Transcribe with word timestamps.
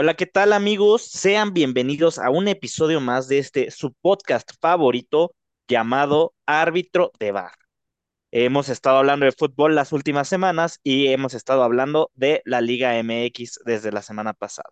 Hola, 0.00 0.14
¿qué 0.14 0.26
tal 0.26 0.52
amigos? 0.52 1.02
Sean 1.02 1.52
bienvenidos 1.52 2.20
a 2.20 2.30
un 2.30 2.46
episodio 2.46 3.00
más 3.00 3.26
de 3.26 3.38
este 3.38 3.72
su 3.72 3.94
podcast 3.94 4.48
favorito 4.60 5.34
llamado 5.66 6.34
Árbitro 6.46 7.10
de 7.18 7.32
Bar. 7.32 7.50
Hemos 8.30 8.68
estado 8.68 8.98
hablando 8.98 9.26
de 9.26 9.32
fútbol 9.32 9.74
las 9.74 9.92
últimas 9.92 10.28
semanas 10.28 10.78
y 10.84 11.08
hemos 11.08 11.34
estado 11.34 11.64
hablando 11.64 12.12
de 12.14 12.42
la 12.44 12.60
Liga 12.60 12.96
MX 13.02 13.58
desde 13.64 13.90
la 13.90 14.02
semana 14.02 14.34
pasada. 14.34 14.70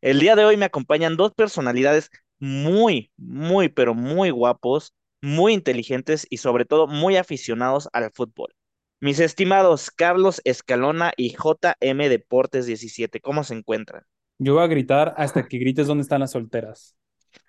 El 0.00 0.18
día 0.18 0.34
de 0.34 0.44
hoy 0.44 0.56
me 0.56 0.64
acompañan 0.64 1.16
dos 1.16 1.30
personalidades 1.32 2.10
muy, 2.40 3.12
muy, 3.16 3.68
pero 3.68 3.94
muy 3.94 4.30
guapos, 4.30 4.94
muy 5.22 5.52
inteligentes 5.52 6.26
y 6.28 6.38
sobre 6.38 6.64
todo 6.64 6.88
muy 6.88 7.16
aficionados 7.16 7.88
al 7.92 8.10
fútbol. 8.12 8.52
Mis 8.98 9.20
estimados 9.20 9.92
Carlos 9.92 10.40
Escalona 10.42 11.12
y 11.16 11.36
JM 11.36 12.08
Deportes 12.08 12.66
17, 12.66 13.20
¿cómo 13.20 13.44
se 13.44 13.54
encuentran? 13.54 14.02
Yo 14.38 14.54
voy 14.54 14.64
a 14.64 14.66
gritar 14.66 15.14
hasta 15.16 15.46
que 15.46 15.58
grites 15.58 15.86
dónde 15.86 16.02
están 16.02 16.20
las 16.20 16.32
solteras. 16.32 16.96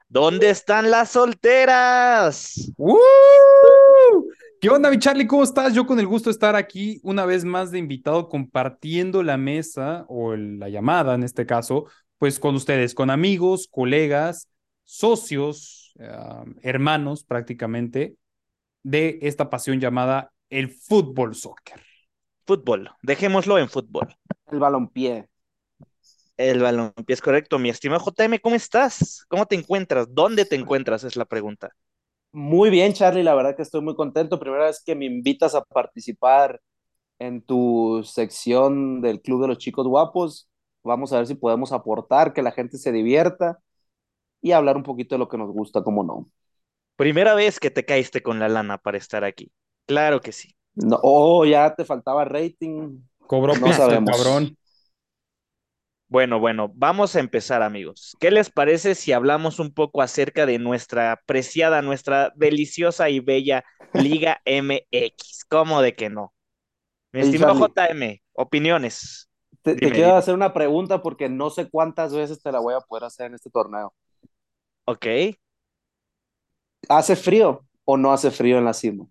¿Dónde 0.07 0.49
están 0.49 0.89
las 0.89 1.09
solteras? 1.09 2.71
¡Uh! 2.77 2.95
¿Qué 4.61 4.69
onda, 4.69 4.89
mi 4.89 4.97
Charlie? 4.97 5.27
¿Cómo 5.27 5.43
estás? 5.43 5.73
Yo 5.73 5.85
con 5.85 5.99
el 5.99 6.07
gusto 6.07 6.29
de 6.29 6.31
estar 6.31 6.55
aquí 6.55 6.99
una 7.03 7.25
vez 7.25 7.43
más 7.43 7.71
de 7.71 7.79
invitado 7.79 8.29
compartiendo 8.29 9.21
la 9.21 9.37
mesa 9.37 10.05
o 10.07 10.35
la 10.35 10.69
llamada 10.69 11.13
en 11.13 11.23
este 11.23 11.45
caso, 11.45 11.87
pues 12.17 12.39
con 12.39 12.55
ustedes, 12.55 12.95
con 12.95 13.09
amigos, 13.09 13.67
colegas, 13.69 14.49
socios, 14.85 15.93
hermanos 16.61 17.23
prácticamente 17.23 18.15
de 18.83 19.19
esta 19.23 19.49
pasión 19.49 19.79
llamada 19.79 20.31
el 20.49 20.69
fútbol 20.69 21.35
soccer. 21.35 21.83
Fútbol, 22.45 22.89
dejémoslo 23.01 23.59
en 23.59 23.67
fútbol. 23.67 24.15
El 24.49 24.59
balompié. 24.59 25.27
El 26.37 26.61
balompié 26.61 27.13
es 27.13 27.21
correcto. 27.21 27.57
Mi 27.57 27.69
estimado 27.69 28.05
JM, 28.05 28.39
¿cómo 28.39 28.55
estás? 28.55 29.25
¿Cómo 29.27 29.47
te 29.47 29.55
encuentras? 29.55 30.13
¿Dónde 30.13 30.45
te 30.45 30.55
encuentras? 30.55 31.03
Es 31.03 31.16
la 31.16 31.25
pregunta. 31.25 31.71
Muy 32.31 32.69
bien, 32.69 32.94
Charlie, 32.94 33.23
la 33.23 33.33
verdad 33.33 33.55
que 33.55 33.63
estoy 33.63 33.81
muy 33.81 33.95
contento. 33.95 34.39
Primera 34.39 34.66
vez 34.66 34.83
que 34.83 34.94
me 34.94 35.05
invitas 35.05 35.55
a 35.55 35.63
participar 35.63 36.61
en 37.17 37.41
tu 37.41 38.03
sección 38.03 39.02
del 39.02 39.21
Club 39.21 39.41
de 39.41 39.47
los 39.47 39.57
Chicos 39.57 39.88
Guapos. 39.88 40.47
Vamos 40.83 41.11
a 41.11 41.17
ver 41.17 41.27
si 41.27 41.33
podemos 41.33 41.71
aportar, 41.71 42.33
que 42.33 42.44
la 42.44 42.51
gente 42.51 42.77
se 42.77 42.91
divierta 42.91 43.59
y 44.41 44.51
hablar 44.51 44.77
un 44.77 44.83
poquito 44.83 45.16
de 45.16 45.19
lo 45.19 45.27
que 45.27 45.38
nos 45.38 45.51
gusta, 45.51 45.83
cómo 45.83 46.03
no. 46.03 46.29
Primera 46.95 47.33
vez 47.33 47.59
que 47.59 47.72
te 47.72 47.85
caíste 47.85 48.22
con 48.22 48.39
la 48.39 48.47
lana 48.47 48.77
para 48.77 48.97
estar 48.97 49.23
aquí. 49.23 49.51
Claro 49.88 50.22
que 50.22 50.31
sí. 50.31 50.55
No, 50.75 50.99
oh, 51.01 51.45
ya 51.45 51.73
te 51.73 51.83
faltaba 51.83 52.23
rating. 52.25 52.99
Cobró 53.25 53.55
no 53.55 53.73
sabemos. 53.73 54.11
cabrón. 54.16 54.55
Bueno, 56.09 56.39
bueno, 56.39 56.72
vamos 56.73 57.16
a 57.16 57.19
empezar, 57.19 57.61
amigos. 57.61 58.16
¿Qué 58.19 58.31
les 58.31 58.50
parece 58.50 58.95
si 58.95 59.11
hablamos 59.11 59.59
un 59.59 59.73
poco 59.73 60.02
acerca 60.02 60.45
de 60.45 60.58
nuestra 60.58 61.11
apreciada, 61.11 61.81
nuestra 61.81 62.31
deliciosa 62.36 63.09
y 63.09 63.19
bella 63.19 63.66
Liga 63.94 64.41
MX? 64.45 65.45
¿Cómo 65.50 65.81
de 65.81 65.95
que 65.95 66.09
no? 66.09 66.33
Mi 67.11 67.22
estimado 67.22 67.55
JM, 67.55 68.22
opiniones. 68.33 69.30
Te, 69.63 69.75
te 69.75 69.91
quiero 69.91 70.16
hacer 70.16 70.33
una 70.33 70.53
pregunta 70.53 71.02
porque 71.02 71.28
no 71.28 71.50
sé 71.50 71.69
cuántas 71.69 72.13
veces 72.13 72.41
te 72.41 72.52
la 72.53 72.59
voy 72.59 72.73
a 72.73 72.80
poder 72.80 73.03
hacer 73.03 73.25
en 73.28 73.33
este 73.35 73.50
torneo. 73.50 73.94
Ok. 74.85 75.38
¿Hace 76.89 77.16
frío 77.16 77.66
o 77.85 77.95
no 77.95 78.11
hace 78.11 78.30
frío 78.30 78.58
en 78.58 78.66
la 78.66 78.73
cima? 78.73 79.08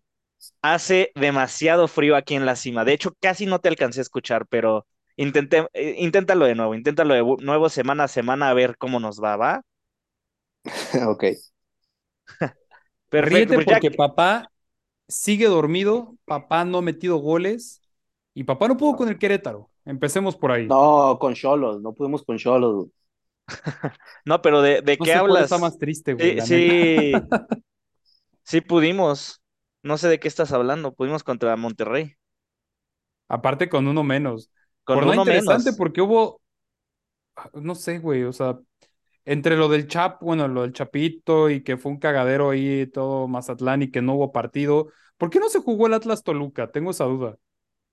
Hace 0.62 1.12
demasiado 1.14 1.88
frío 1.88 2.14
aquí 2.16 2.34
en 2.34 2.44
la 2.46 2.56
cima. 2.56 2.84
De 2.84 2.92
hecho, 2.92 3.14
casi 3.20 3.46
no 3.46 3.60
te 3.60 3.68
alcancé 3.68 4.00
a 4.00 4.02
escuchar, 4.02 4.46
pero 4.48 4.86
Intenté, 5.16 5.66
eh, 5.74 5.96
inténtalo 5.98 6.44
de 6.46 6.54
nuevo, 6.54 6.74
inténtalo 6.74 7.14
de 7.14 7.44
nuevo 7.44 7.68
semana 7.68 8.04
a 8.04 8.08
semana 8.08 8.50
a 8.50 8.54
ver 8.54 8.76
cómo 8.78 9.00
nos 9.00 9.22
va, 9.22 9.36
¿va? 9.36 9.62
ok. 11.08 11.24
Perfecto. 13.08 13.54
Ríete 13.54 13.58
porque 13.60 13.90
papá 13.90 14.50
sigue 15.08 15.46
dormido, 15.46 16.16
papá 16.26 16.64
no 16.64 16.78
ha 16.78 16.82
metido 16.82 17.18
goles 17.18 17.82
y 18.34 18.44
papá 18.44 18.68
no 18.68 18.76
pudo 18.76 18.96
con 18.96 19.08
el 19.08 19.18
Querétaro. 19.18 19.70
Empecemos 19.84 20.36
por 20.36 20.52
ahí. 20.52 20.72
No, 20.72 21.18
con 21.20 21.34
Cholos, 21.34 21.80
no 21.80 21.92
pudimos 21.94 22.24
con 22.24 22.38
Cholos. 22.38 22.88
no, 24.24 24.42
pero 24.42 24.62
¿de, 24.62 24.82
de 24.82 24.98
no 24.98 25.06
qué 25.06 25.14
hablas? 25.14 25.44
Está 25.44 25.58
más 25.58 25.78
triste, 25.78 26.14
güey. 26.14 26.40
Sí, 26.40 26.40
sí, 26.40 27.28
sí 28.44 28.60
pudimos. 28.60 29.42
No 29.82 29.98
sé 29.98 30.08
de 30.08 30.18
qué 30.20 30.28
estás 30.28 30.52
hablando. 30.52 30.94
Pudimos 30.94 31.22
contra 31.24 31.56
Monterrey. 31.56 32.16
Aparte 33.28 33.68
con 33.68 33.86
uno 33.88 34.02
menos. 34.04 34.50
Con 34.86 35.00
Por 35.00 35.08
uno 35.08 35.14
interesante 35.16 35.72
menos. 35.72 35.76
porque 35.76 36.00
hubo, 36.00 36.40
no 37.54 37.74
sé, 37.74 37.98
güey, 37.98 38.22
o 38.22 38.32
sea, 38.32 38.58
entre 39.24 39.56
lo 39.56 39.68
del 39.68 39.88
Chap, 39.88 40.22
bueno, 40.22 40.46
lo 40.46 40.62
del 40.62 40.72
Chapito 40.72 41.50
y 41.50 41.64
que 41.64 41.76
fue 41.76 41.90
un 41.90 41.98
cagadero 41.98 42.50
ahí 42.50 42.86
todo 42.86 43.26
Mazatlán 43.26 43.82
y 43.82 43.90
que 43.90 44.00
no 44.00 44.14
hubo 44.14 44.30
partido. 44.30 44.88
¿Por 45.18 45.28
qué 45.30 45.40
no 45.40 45.48
se 45.48 45.58
jugó 45.58 45.88
el 45.88 45.94
Atlas 45.94 46.22
Toluca? 46.22 46.70
Tengo 46.70 46.92
esa 46.92 47.04
duda. 47.04 47.36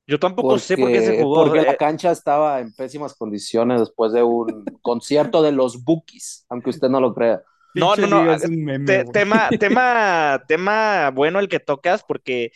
Yo 0.05 0.19
tampoco 0.19 0.49
porque, 0.49 0.61
sé 0.61 0.77
por 0.77 0.91
qué 0.91 1.01
se 1.01 1.21
jugó. 1.21 1.45
Porque 1.45 1.61
la 1.61 1.75
cancha 1.75 2.11
estaba 2.11 2.59
en 2.59 2.73
pésimas 2.73 3.15
condiciones 3.15 3.79
después 3.79 4.11
de 4.11 4.21
un 4.21 4.63
concierto 4.83 5.41
de 5.41 5.51
los 5.51 5.83
Bookies, 5.83 6.45
aunque 6.49 6.69
usted 6.69 6.89
no 6.89 7.01
lo 7.01 7.15
crea. 7.15 7.41
No, 7.73 7.95
no, 7.95 8.07
no. 8.07 8.37
Meme, 8.49 8.85
Te, 8.85 9.05
tema, 9.05 9.49
tema, 9.59 10.43
tema 10.47 11.09
bueno 11.09 11.39
el 11.39 11.47
que 11.47 11.59
tocas, 11.59 12.03
porque 12.03 12.51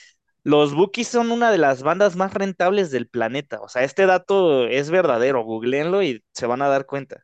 los 0.48 0.74
Bookies 0.74 1.08
son 1.10 1.32
una 1.32 1.52
de 1.52 1.58
las 1.58 1.84
bandas 1.84 2.16
más 2.16 2.34
rentables 2.34 2.90
del 2.92 3.10
planeta. 3.10 3.60
O 3.62 3.68
sea, 3.70 3.84
este 3.84 4.06
dato 4.06 4.66
es 4.68 4.90
verdadero. 4.90 5.44
Googleenlo 5.44 6.04
y 6.04 6.24
se 6.34 6.46
van 6.48 6.62
a 6.62 6.70
dar 6.70 6.86
cuenta. 6.86 7.24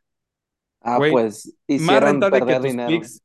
Ah, 0.80 0.98
pues 0.98 1.56
Más 1.78 2.02
rentable 2.02 2.44
que 2.44 2.54
tus 2.56 2.62
dinero. 2.62 2.88
picks. 2.88 3.22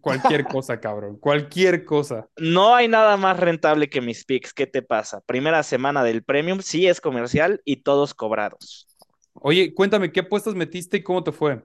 Cualquier 0.00 0.44
cosa, 0.46 0.78
cabrón. 0.80 1.16
Cualquier 1.18 1.84
cosa. 1.84 2.28
No 2.38 2.74
hay 2.74 2.88
nada 2.88 3.16
más 3.16 3.38
rentable 3.38 3.88
que 3.88 4.00
mis 4.00 4.24
picks. 4.24 4.52
¿Qué 4.52 4.66
te 4.66 4.82
pasa? 4.82 5.20
Primera 5.22 5.62
semana 5.62 6.02
del 6.04 6.24
Premium, 6.24 6.60
sí 6.60 6.86
es 6.88 7.00
comercial 7.00 7.60
y 7.64 7.82
todos 7.82 8.14
cobrados. 8.14 8.88
Oye, 9.34 9.74
cuéntame, 9.74 10.12
¿qué 10.12 10.20
apuestas 10.20 10.54
metiste 10.54 10.98
y 10.98 11.02
cómo 11.02 11.24
te 11.24 11.32
fue? 11.32 11.62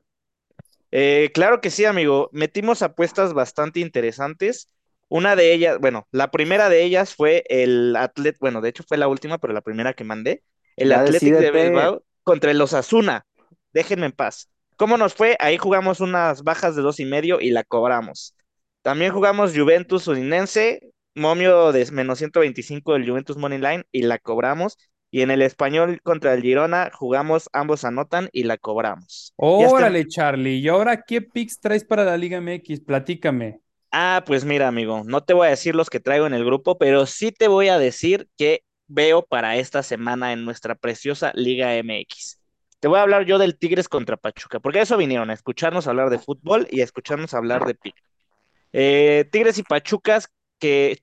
Eh, 0.91 1.31
claro 1.34 1.62
que 1.62 1.69
sí, 1.72 1.85
amigo. 1.85 2.29
Metimos 2.31 2.81
apuestas 2.81 3.34
bastante 3.34 3.79
interesantes. 3.79 4.69
Una 5.07 5.35
de 5.35 5.53
ellas, 5.53 5.79
bueno, 5.79 6.07
la 6.11 6.31
primera 6.31 6.69
de 6.69 6.83
ellas 6.83 7.13
fue 7.16 7.43
el 7.49 7.95
Atlet, 7.95 8.38
bueno, 8.39 8.61
de 8.61 8.69
hecho 8.69 8.83
fue 8.88 8.97
la 8.97 9.07
última, 9.07 9.38
pero 9.38 9.53
la 9.53 9.61
primera 9.61 9.93
que 9.93 10.03
mandé. 10.03 10.43
El 10.75 10.89
Ya 10.89 11.01
Athletic 11.01 11.38
de 11.38 11.51
decídete. 11.51 11.51
Bilbao 11.51 12.03
contra 12.23 12.51
el 12.51 12.61
Osasuna. 12.61 13.25
Déjenme 13.73 14.07
en 14.07 14.11
paz. 14.11 14.49
¿Cómo 14.77 14.97
nos 14.97 15.13
fue? 15.13 15.38
Ahí 15.39 15.57
jugamos 15.57 16.01
unas 16.01 16.43
bajas 16.43 16.75
de 16.75 16.81
dos 16.81 16.99
y 16.99 17.05
medio 17.05 17.39
y 17.39 17.51
la 17.51 17.63
cobramos. 17.63 18.35
También 18.81 19.13
jugamos 19.13 19.55
Juventus 19.55 20.07
Udinense, 20.07 20.81
momio 21.16 21.72
de 21.72 21.89
menos 21.91 22.19
125 22.19 22.93
del 22.93 23.09
Juventus 23.09 23.37
Money 23.37 23.59
Line 23.59 23.83
y 23.91 24.03
la 24.03 24.19
cobramos. 24.19 24.77
Y 25.11 25.22
en 25.22 25.31
el 25.31 25.41
español 25.41 26.01
contra 26.03 26.33
el 26.33 26.41
Girona 26.41 26.91
jugamos 26.93 27.49
ambos 27.53 27.85
anotan 27.85 28.29
y 28.33 28.43
la 28.43 28.57
cobramos. 28.57 29.33
Está. 29.57 29.73
Órale, 29.73 30.05
Charlie. 30.07 30.57
¿Y 30.59 30.67
ahora 30.67 31.03
qué 31.03 31.22
picks 31.22 31.59
traes 31.59 31.85
para 31.85 32.03
la 32.03 32.17
Liga 32.17 32.37
MX? 32.41 32.81
Platícame. 32.81 33.61
Ah, 33.97 34.23
pues 34.25 34.44
mira, 34.44 34.67
amigo, 34.67 35.03
no 35.06 35.23
te 35.23 35.33
voy 35.33 35.47
a 35.47 35.51
decir 35.51 35.73
los 35.73 35.89
que 35.89 36.01
traigo 36.01 36.28
en 36.28 36.33
el 36.33 36.44
grupo, 36.44 36.78
pero 36.78 37.06
sí 37.06 37.31
te 37.31 37.47
voy 37.47 37.69
a 37.69 37.78
decir 37.79 38.28
que 38.38 38.61
veo 38.88 39.23
para 39.25 39.56
esta 39.56 39.83
semana 39.83 40.33
en 40.33 40.44
nuestra 40.44 40.75
preciosa 40.75 41.31
Liga 41.33 41.73
MX. 41.75 42.41
Te 42.81 42.89
voy 42.89 43.00
a 43.00 43.03
hablar 43.03 43.25
yo 43.25 43.38
del 43.38 43.57
Tigres 43.57 43.88
contra 43.88 44.17
Pachuca, 44.17 44.59
porque 44.59 44.81
eso 44.81 44.97
vinieron, 44.97 45.29
a 45.29 45.34
escucharnos 45.34 45.88
hablar 45.88 46.09
de 46.09 46.19
fútbol 46.19 46.67
y 46.72 46.81
a 46.81 46.84
escucharnos 46.84 47.34
hablar 47.34 47.66
de 47.66 47.75
pick. 47.75 47.95
Eh, 48.73 49.29
Tigres 49.31 49.57
y 49.59 49.63
Pachucas, 49.63 50.29
que 50.59 51.00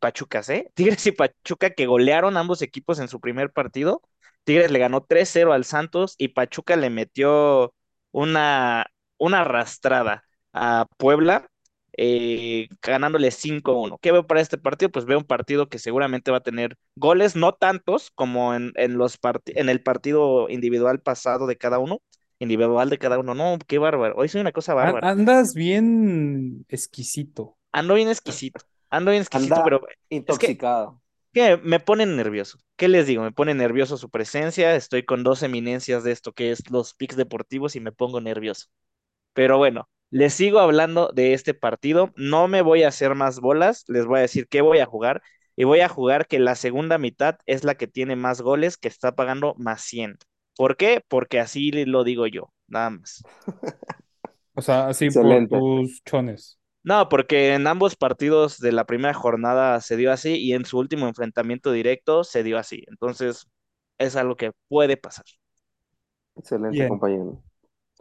¿eh? 0.48 0.70
Tigres 0.74 1.06
y 1.06 1.12
Pachuca 1.12 1.70
que 1.70 1.86
golearon 1.86 2.36
ambos 2.36 2.62
equipos 2.62 2.98
en 3.00 3.08
su 3.08 3.20
primer 3.20 3.52
partido. 3.52 4.02
Tigres 4.44 4.70
le 4.70 4.78
ganó 4.80 5.04
3-0 5.04 5.52
al 5.54 5.64
Santos 5.64 6.14
y 6.18 6.28
Pachuca 6.28 6.76
le 6.76 6.90
metió 6.90 7.74
una, 8.12 8.86
una 9.18 9.40
arrastrada 9.42 10.24
a 10.52 10.86
Puebla 10.98 11.48
eh, 11.96 12.68
ganándole 12.82 13.30
5-1. 13.30 13.98
¿Qué 14.00 14.12
veo 14.12 14.26
para 14.26 14.40
este 14.40 14.58
partido? 14.58 14.90
Pues 14.90 15.04
veo 15.04 15.18
un 15.18 15.24
partido 15.24 15.68
que 15.68 15.78
seguramente 15.78 16.30
va 16.30 16.38
a 16.38 16.42
tener 16.42 16.76
goles, 16.96 17.36
no 17.36 17.52
tantos 17.54 18.10
como 18.14 18.54
en, 18.54 18.72
en 18.76 18.96
los 18.98 19.18
en 19.46 19.68
el 19.68 19.82
partido 19.82 20.48
individual 20.48 21.00
pasado 21.00 21.46
de 21.46 21.56
cada 21.56 21.78
uno, 21.78 22.00
individual 22.38 22.90
de 22.90 22.98
cada 22.98 23.18
uno. 23.18 23.34
No, 23.34 23.58
qué 23.66 23.78
bárbaro. 23.78 24.14
Hoy 24.16 24.28
soy 24.28 24.40
una 24.40 24.52
cosa 24.52 24.74
bárbara. 24.74 25.10
Andas 25.10 25.54
bien 25.54 26.64
exquisito. 26.68 27.56
Ando 27.72 27.94
bien 27.94 28.08
exquisito, 28.08 28.60
ando 28.90 29.10
bien 29.10 29.22
exquisito, 29.22 29.54
Anda 29.54 29.64
pero 29.64 29.80
es 30.26 30.38
que, 30.38 30.56
intoxicado. 30.56 31.00
que 31.32 31.56
me 31.58 31.80
ponen 31.80 32.16
nervioso. 32.16 32.58
¿Qué 32.76 32.88
les 32.88 33.06
digo? 33.06 33.22
Me 33.22 33.32
pone 33.32 33.54
nervioso 33.54 33.96
su 33.96 34.10
presencia. 34.10 34.74
Estoy 34.76 35.04
con 35.04 35.22
dos 35.24 35.42
eminencias 35.42 36.04
de 36.04 36.12
esto 36.12 36.32
que 36.32 36.50
es 36.50 36.70
los 36.70 36.94
picks 36.94 37.16
deportivos 37.16 37.76
y 37.76 37.80
me 37.80 37.92
pongo 37.92 38.20
nervioso. 38.20 38.66
Pero 39.34 39.58
bueno, 39.58 39.88
les 40.12 40.34
sigo 40.34 40.60
hablando 40.60 41.10
de 41.14 41.34
este 41.34 41.54
partido. 41.54 42.12
No 42.16 42.48
me 42.48 42.62
voy 42.62 42.84
a 42.84 42.88
hacer 42.90 43.16
más 43.16 43.40
bolas. 43.40 43.84
Les 43.88 44.06
voy 44.06 44.20
a 44.20 44.22
decir 44.22 44.48
qué 44.48 44.62
voy 44.62 44.78
a 44.80 44.86
jugar. 44.86 45.22
Y 45.56 45.64
voy 45.64 45.80
a 45.80 45.88
jugar 45.90 46.28
que 46.28 46.38
la 46.40 46.54
segunda 46.56 46.98
mitad 46.98 47.38
es 47.46 47.64
la 47.64 47.76
que 47.76 47.88
tiene 47.88 48.16
más 48.16 48.42
goles, 48.42 48.78
que 48.78 48.88
está 48.88 49.16
pagando 49.16 49.54
más 49.58 49.82
100. 49.82 50.18
¿Por 50.56 50.76
qué? 50.78 51.02
Porque 51.08 51.40
así 51.40 51.72
lo 51.72 52.04
digo 52.04 52.28
yo. 52.28 52.52
nada 52.68 52.90
más. 52.90 53.22
O 54.54 54.62
sea, 54.62 54.88
así 54.88 55.10
por 55.10 55.48
tus 55.48 56.02
chones. 56.04 56.58
No, 56.84 57.08
porque 57.08 57.54
en 57.54 57.66
ambos 57.68 57.96
partidos 57.96 58.58
de 58.58 58.72
la 58.72 58.86
primera 58.86 59.14
jornada 59.14 59.80
se 59.80 59.96
dio 59.96 60.12
así 60.12 60.36
y 60.36 60.52
en 60.54 60.64
su 60.64 60.78
último 60.78 61.06
enfrentamiento 61.06 61.70
directo 61.72 62.24
se 62.24 62.42
dio 62.42 62.58
así. 62.58 62.84
Entonces, 62.88 63.46
es 63.98 64.16
algo 64.16 64.36
que 64.36 64.52
puede 64.68 64.96
pasar. 64.96 65.24
Excelente, 66.36 66.76
Bien. 66.76 66.88
compañero. 66.88 67.42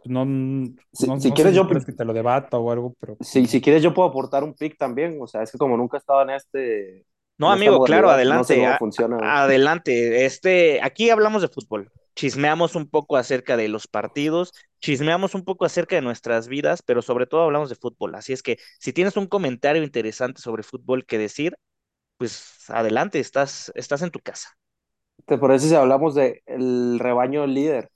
No, 0.04 0.24
no, 0.24 0.74
Si- 0.92 1.06
no 1.06 1.20
si 1.20 1.30
quieres, 1.32 1.54
yo- 1.54 1.66
quieres 1.66 1.84
que 1.86 1.92
te 1.92 2.04
lo 2.04 2.12
debata 2.12 2.58
o 2.58 2.70
algo, 2.70 2.94
pero 3.00 3.16
Si, 3.20 3.46
si 3.46 3.60
quieres, 3.60 3.82
yo 3.82 3.94
puedo 3.94 4.08
aportar 4.08 4.42
un 4.44 4.54
pick 4.54 4.76
también. 4.76 5.18
O 5.20 5.26
sea, 5.26 5.42
es 5.42 5.52
que 5.52 5.58
como 5.58 5.76
nunca 5.76 5.96
he 5.96 6.00
estado 6.00 6.22
en 6.22 6.30
este. 6.30 7.06
No, 7.38 7.48
en 7.48 7.52
amigo, 7.52 7.82
claro, 7.84 8.08
modalidad, 8.08 8.36
No 8.36 8.44
sé 8.44 8.54
adelante. 8.54 8.54
cómo 8.56 8.68
a- 8.68 8.78
funciona. 8.78 9.42
Adelante. 9.44 10.24
Este, 10.26 10.80
aquí 10.82 11.10
hablamos 11.10 11.42
de 11.42 11.48
fútbol. 11.48 11.90
Chismeamos 12.14 12.74
un 12.76 12.88
poco 12.90 13.16
acerca 13.16 13.56
de 13.56 13.68
los 13.68 13.86
partidos, 13.88 14.52
chismeamos 14.80 15.34
un 15.34 15.44
poco 15.44 15.64
acerca 15.64 15.96
de 15.96 16.02
nuestras 16.02 16.46
vidas, 16.48 16.82
pero 16.82 17.00
sobre 17.00 17.26
todo 17.26 17.42
hablamos 17.44 17.70
de 17.70 17.76
fútbol. 17.76 18.14
Así 18.14 18.32
es 18.32 18.42
que 18.42 18.58
si 18.78 18.92
tienes 18.92 19.16
un 19.16 19.26
comentario 19.26 19.82
interesante 19.82 20.42
sobre 20.42 20.62
fútbol 20.62 21.06
que 21.06 21.16
decir, 21.18 21.56
pues 22.18 22.64
adelante, 22.70 23.20
estás, 23.20 23.72
estás 23.76 24.02
en 24.02 24.10
tu 24.10 24.20
casa. 24.20 24.50
¿Te 25.26 25.38
parece 25.38 25.68
si 25.68 25.74
hablamos 25.74 26.14
de 26.14 26.42
el 26.46 26.98
rebaño 26.98 27.46
líder? 27.46 27.90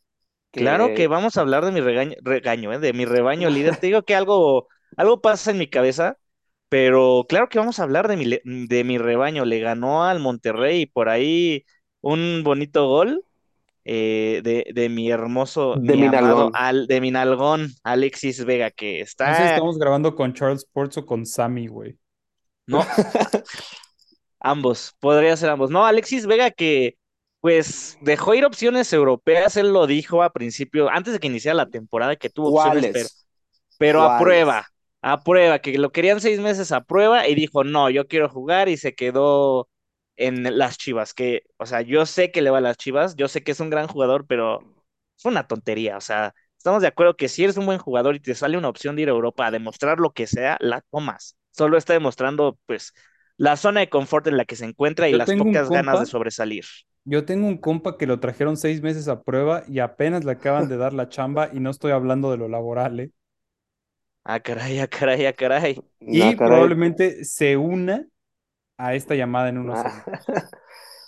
Claro 0.56 0.94
que 0.94 1.06
vamos 1.06 1.36
a 1.36 1.40
hablar 1.42 1.64
de 1.64 1.72
mi 1.72 1.80
regaño, 1.80 2.16
regaño, 2.22 2.72
¿eh? 2.72 2.78
de 2.78 2.92
mi 2.92 3.04
rebaño 3.04 3.50
líder. 3.50 3.76
Te 3.76 3.86
digo 3.88 4.02
que 4.02 4.14
algo, 4.14 4.68
algo 4.96 5.20
pasa 5.20 5.50
en 5.50 5.58
mi 5.58 5.68
cabeza, 5.68 6.18
pero 6.68 7.26
claro 7.28 7.48
que 7.48 7.58
vamos 7.58 7.78
a 7.78 7.84
hablar 7.84 8.08
de 8.08 8.16
mi, 8.16 8.26
de 8.44 8.84
mi 8.84 8.98
rebaño. 8.98 9.44
Le 9.44 9.60
ganó 9.60 10.04
al 10.04 10.20
Monterrey 10.20 10.82
y 10.82 10.86
por 10.86 11.08
ahí 11.08 11.64
un 12.00 12.42
bonito 12.44 12.88
gol 12.88 13.24
eh, 13.84 14.40
de, 14.42 14.66
de 14.74 14.88
mi 14.88 15.10
hermoso, 15.10 15.76
De 15.76 15.96
mi 15.96 16.02
mi 16.02 16.06
amado, 16.06 16.50
al, 16.54 16.86
de 16.86 17.00
mi 17.00 17.10
nalgón, 17.10 17.68
Alexis 17.84 18.44
Vega, 18.44 18.70
que 18.70 19.00
no 19.00 19.34
sé 19.34 19.34
si 19.34 19.42
está, 19.42 19.46
estamos 19.46 19.78
grabando 19.78 20.14
con 20.14 20.32
Charles 20.34 20.64
Sports 20.64 20.98
o 20.98 21.06
con 21.06 21.24
Sammy, 21.26 21.66
güey. 21.68 21.96
no, 22.66 22.84
ambos, 24.40 24.94
podría 25.00 25.36
ser 25.36 25.50
ambos. 25.50 25.70
No, 25.70 25.84
Alexis 25.86 26.26
Vega 26.26 26.50
que 26.50 26.96
pues 27.46 27.96
dejó 28.00 28.34
ir 28.34 28.44
opciones 28.44 28.92
europeas, 28.92 29.56
él 29.56 29.72
lo 29.72 29.86
dijo 29.86 30.24
a 30.24 30.32
principio, 30.32 30.90
antes 30.90 31.12
de 31.12 31.20
que 31.20 31.28
iniciara 31.28 31.54
la 31.54 31.70
temporada, 31.70 32.16
que 32.16 32.28
tuvo 32.28 32.48
opciones, 32.48 32.88
pero 32.90 33.08
pero 33.78 34.02
a 34.02 34.18
prueba, 34.18 34.66
a 35.00 35.22
prueba, 35.22 35.60
que 35.60 35.78
lo 35.78 35.92
querían 35.92 36.20
seis 36.20 36.40
meses 36.40 36.72
a 36.72 36.82
prueba 36.84 37.28
y 37.28 37.36
dijo, 37.36 37.62
no, 37.64 37.88
yo 37.90 38.08
quiero 38.08 38.28
jugar 38.28 38.68
y 38.68 38.76
se 38.76 38.96
quedó 38.96 39.68
en 40.16 40.58
las 40.58 40.76
Chivas, 40.76 41.14
que, 41.14 41.44
o 41.58 41.66
sea, 41.66 41.82
yo 41.82 42.04
sé 42.06 42.32
que 42.32 42.42
le 42.42 42.50
va 42.50 42.58
a 42.58 42.60
las 42.62 42.78
Chivas, 42.78 43.14
yo 43.16 43.28
sé 43.28 43.44
que 43.44 43.52
es 43.52 43.60
un 43.60 43.70
gran 43.70 43.86
jugador, 43.86 44.26
pero 44.26 44.60
fue 45.18 45.30
una 45.30 45.46
tontería, 45.46 45.96
o 45.98 46.00
sea, 46.00 46.34
estamos 46.58 46.82
de 46.82 46.88
acuerdo 46.88 47.16
que 47.16 47.28
si 47.28 47.44
eres 47.44 47.58
un 47.58 47.66
buen 47.66 47.78
jugador 47.78 48.16
y 48.16 48.20
te 48.20 48.34
sale 48.34 48.58
una 48.58 48.68
opción 48.68 48.96
de 48.96 49.02
ir 49.02 49.08
a 49.08 49.12
Europa 49.12 49.46
a 49.46 49.52
demostrar 49.52 50.00
lo 50.00 50.10
que 50.10 50.26
sea, 50.26 50.56
la 50.60 50.80
tomas. 50.90 51.36
Solo 51.52 51.78
está 51.78 51.92
demostrando, 51.92 52.58
pues, 52.66 52.92
la 53.36 53.56
zona 53.56 53.80
de 53.80 53.88
confort 53.88 54.26
en 54.26 54.36
la 54.36 54.46
que 54.46 54.56
se 54.56 54.64
encuentra 54.64 55.08
y 55.08 55.12
Yo 55.12 55.18
las 55.18 55.30
pocas 55.30 55.70
ganas 55.70 56.00
de 56.00 56.06
sobresalir. 56.06 56.64
Yo 57.06 57.24
tengo 57.24 57.46
un 57.48 57.56
compa 57.56 57.96
que 57.96 58.06
lo 58.06 58.20
trajeron 58.20 58.58
seis 58.58 58.82
meses 58.82 59.08
a 59.08 59.22
prueba 59.22 59.62
y 59.66 59.78
apenas 59.78 60.24
le 60.26 60.32
acaban 60.32 60.68
de 60.68 60.76
dar 60.76 60.92
la 60.92 61.08
chamba 61.08 61.48
y 61.52 61.60
no 61.60 61.70
estoy 61.70 61.92
hablando 61.92 62.30
de 62.30 62.36
lo 62.36 62.48
laboral, 62.48 63.00
¿eh? 63.00 63.12
Ah, 64.24 64.40
caray, 64.40 64.80
ah, 64.80 64.88
caray, 64.88 65.26
ah, 65.26 65.32
caray. 65.32 65.80
Y 66.00 66.20
Ah, 66.22 66.34
caray. 66.36 66.44
probablemente 66.48 67.24
se 67.24 67.56
una 67.56 68.06
a 68.78 68.94
esta 68.94 69.14
llamada 69.16 69.50
en 69.50 69.58
unos 69.58 69.80
Ah. 69.80 69.82
segundos. 69.82 70.28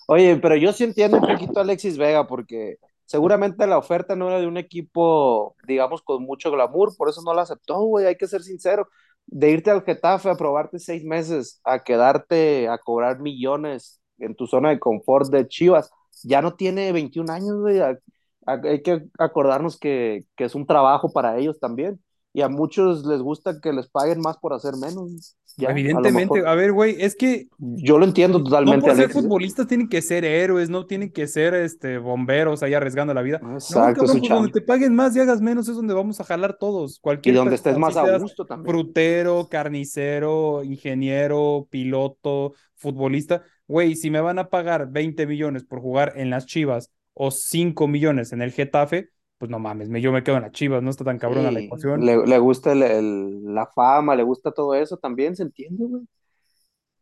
Oye, 0.08 0.36
pero 0.38 0.56
yo 0.56 0.72
sí 0.72 0.84
entiendo 0.84 1.18
un 1.18 1.26
poquito 1.26 1.58
a 1.60 1.62
Alexis 1.62 1.98
Vega 1.98 2.26
porque 2.26 2.78
seguramente 3.06 3.66
la 3.66 3.78
oferta 3.78 4.16
no 4.16 4.28
era 4.28 4.40
de 4.40 4.46
un 4.46 4.56
equipo, 4.56 5.56
digamos, 5.66 6.02
con 6.02 6.22
mucho 6.24 6.50
glamour, 6.50 6.96
por 6.96 7.08
eso 7.10 7.22
no 7.24 7.34
la 7.34 7.42
aceptó, 7.42 7.80
güey, 7.82 8.06
hay 8.06 8.16
que 8.16 8.26
ser 8.28 8.42
sincero. 8.42 8.88
De 9.26 9.50
irte 9.50 9.70
al 9.70 9.82
Getafe 9.84 10.30
a 10.30 10.36
probarte 10.36 10.78
seis 10.78 11.04
meses, 11.04 11.60
a 11.64 11.82
quedarte 11.84 12.68
a 12.68 12.78
cobrar 12.78 13.20
millones 13.20 14.00
en 14.18 14.34
tu 14.34 14.46
zona 14.46 14.70
de 14.70 14.78
confort 14.78 15.30
de 15.30 15.46
Chivas, 15.48 15.90
ya 16.24 16.42
no 16.42 16.54
tiene 16.54 16.92
21 16.92 17.30
años, 17.30 17.56
güey. 17.60 17.80
a- 17.80 17.98
a- 18.46 18.60
hay 18.64 18.82
que 18.82 19.02
acordarnos 19.18 19.78
que, 19.78 20.24
que 20.36 20.44
es 20.44 20.54
un 20.54 20.66
trabajo 20.66 21.12
para 21.12 21.36
ellos 21.38 21.58
también. 21.60 22.00
Y 22.34 22.42
a 22.42 22.48
muchos 22.48 23.04
les 23.06 23.20
gusta 23.20 23.60
que 23.60 23.72
les 23.72 23.88
paguen 23.88 24.20
más 24.20 24.36
por 24.36 24.52
hacer 24.52 24.74
menos. 24.76 25.36
Ya, 25.56 25.68
a 25.68 25.72
Evidentemente, 25.72 26.34
mejor- 26.34 26.48
a 26.48 26.54
ver, 26.54 26.72
güey, 26.72 26.94
es 27.00 27.16
que 27.16 27.48
yo 27.58 27.98
lo 27.98 28.04
entiendo 28.04 28.38
no 28.38 28.44
totalmente, 28.44 28.86
por 28.86 28.94
ser 28.96 29.10
futbolistas 29.10 29.66
tienen 29.66 29.88
que 29.88 30.00
ser 30.02 30.24
héroes, 30.24 30.70
no 30.70 30.86
tienen 30.86 31.10
que 31.10 31.26
ser 31.26 31.54
este 31.54 31.98
bomberos 31.98 32.62
ahí 32.62 32.74
arriesgando 32.74 33.12
la 33.12 33.22
vida. 33.22 33.40
No, 33.42 33.54
Exacto, 33.54 34.04
es 34.04 34.10
cabrón, 34.12 34.20
pues 34.20 34.28
donde 34.30 34.52
te 34.52 34.60
paguen 34.60 34.94
más 34.94 35.16
y 35.16 35.20
hagas 35.20 35.40
menos 35.40 35.68
es 35.68 35.74
donde 35.74 35.94
vamos 35.94 36.20
a 36.20 36.24
jalar 36.24 36.56
todos. 36.58 36.98
Y 36.98 37.00
Cualquier 37.00 37.34
donde 37.34 37.50
persona, 37.52 37.70
estés 37.70 37.78
más 37.80 37.96
a 37.96 38.18
gusto 38.18 38.46
también. 38.46 38.72
frutero, 38.72 39.48
carnicero, 39.50 40.62
ingeniero, 40.62 41.66
piloto, 41.70 42.52
futbolista. 42.76 43.42
Güey, 43.68 43.94
si 43.94 44.10
me 44.10 44.20
van 44.20 44.38
a 44.40 44.48
pagar 44.50 44.90
20 44.90 45.26
millones 45.26 45.62
por 45.64 45.80
jugar 45.80 46.14
en 46.16 46.30
las 46.30 46.46
Chivas 46.46 46.90
o 47.14 47.30
5 47.30 47.86
millones 47.86 48.32
en 48.32 48.42
el 48.42 48.50
Getafe, 48.52 49.10
pues 49.38 49.50
no 49.50 49.58
mames, 49.60 49.88
me, 49.88 50.00
yo 50.00 50.10
me 50.10 50.24
quedo 50.24 50.36
en 50.36 50.42
las 50.42 50.52
Chivas, 50.52 50.82
no 50.82 50.90
está 50.90 51.04
tan 51.04 51.18
cabrona 51.18 51.52
la 51.52 51.60
ecuación. 51.60 52.04
Le, 52.04 52.26
le 52.26 52.38
gusta 52.38 52.72
el- 52.72 52.82
el- 52.82 53.54
la 53.54 53.66
fama, 53.66 54.16
le 54.16 54.24
gusta 54.24 54.50
todo 54.50 54.74
eso 54.74 54.96
también, 54.96 55.36
se 55.36 55.44
entiende, 55.44 55.84
güey. 55.84 56.02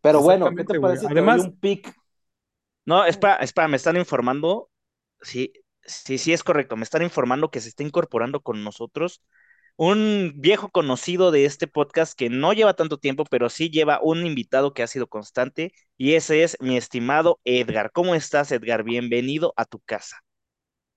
Pero 0.03 0.21
bueno, 0.21 0.55
¿qué 0.55 0.65
te 0.65 0.79
parece? 0.81 1.07
Además- 1.09 1.45
un 1.45 1.59
pick. 1.59 1.95
No, 2.85 3.05
espera, 3.05 3.37
espera, 3.37 3.69
me 3.69 3.77
están 3.77 3.97
informando. 3.97 4.71
Sí, 5.21 5.53
sí, 5.83 6.19
sí 6.19 6.33
es 6.33 6.45
correcto. 6.45 6.77
Me 6.77 6.85
están 6.85 7.03
informando 7.03 7.51
que 7.51 7.61
se 7.61 7.69
está 7.69 7.83
incorporando 7.83 8.41
con 8.41 8.63
nosotros 8.63 9.23
un 9.77 10.33
viejo 10.37 10.71
conocido 10.71 11.31
de 11.31 11.45
este 11.45 11.67
podcast 11.67 12.19
que 12.19 12.31
no 12.31 12.53
lleva 12.53 12.75
tanto 12.75 12.99
tiempo, 12.99 13.25
pero 13.31 13.51
sí 13.51 13.71
lleva 13.71 14.01
un 14.03 14.27
invitado 14.27 14.73
que 14.73 14.83
ha 14.83 14.87
sido 14.87 15.07
constante 15.07 15.73
y 15.99 16.15
ese 16.15 16.43
es 16.43 16.57
mi 16.61 16.77
estimado 16.77 17.41
Edgar. 17.45 17.93
¿Cómo 17.93 18.15
estás, 18.15 18.51
Edgar? 18.53 18.85
Bienvenido 18.85 19.53
a 19.57 19.67
tu 19.67 19.81
casa. 19.81 20.23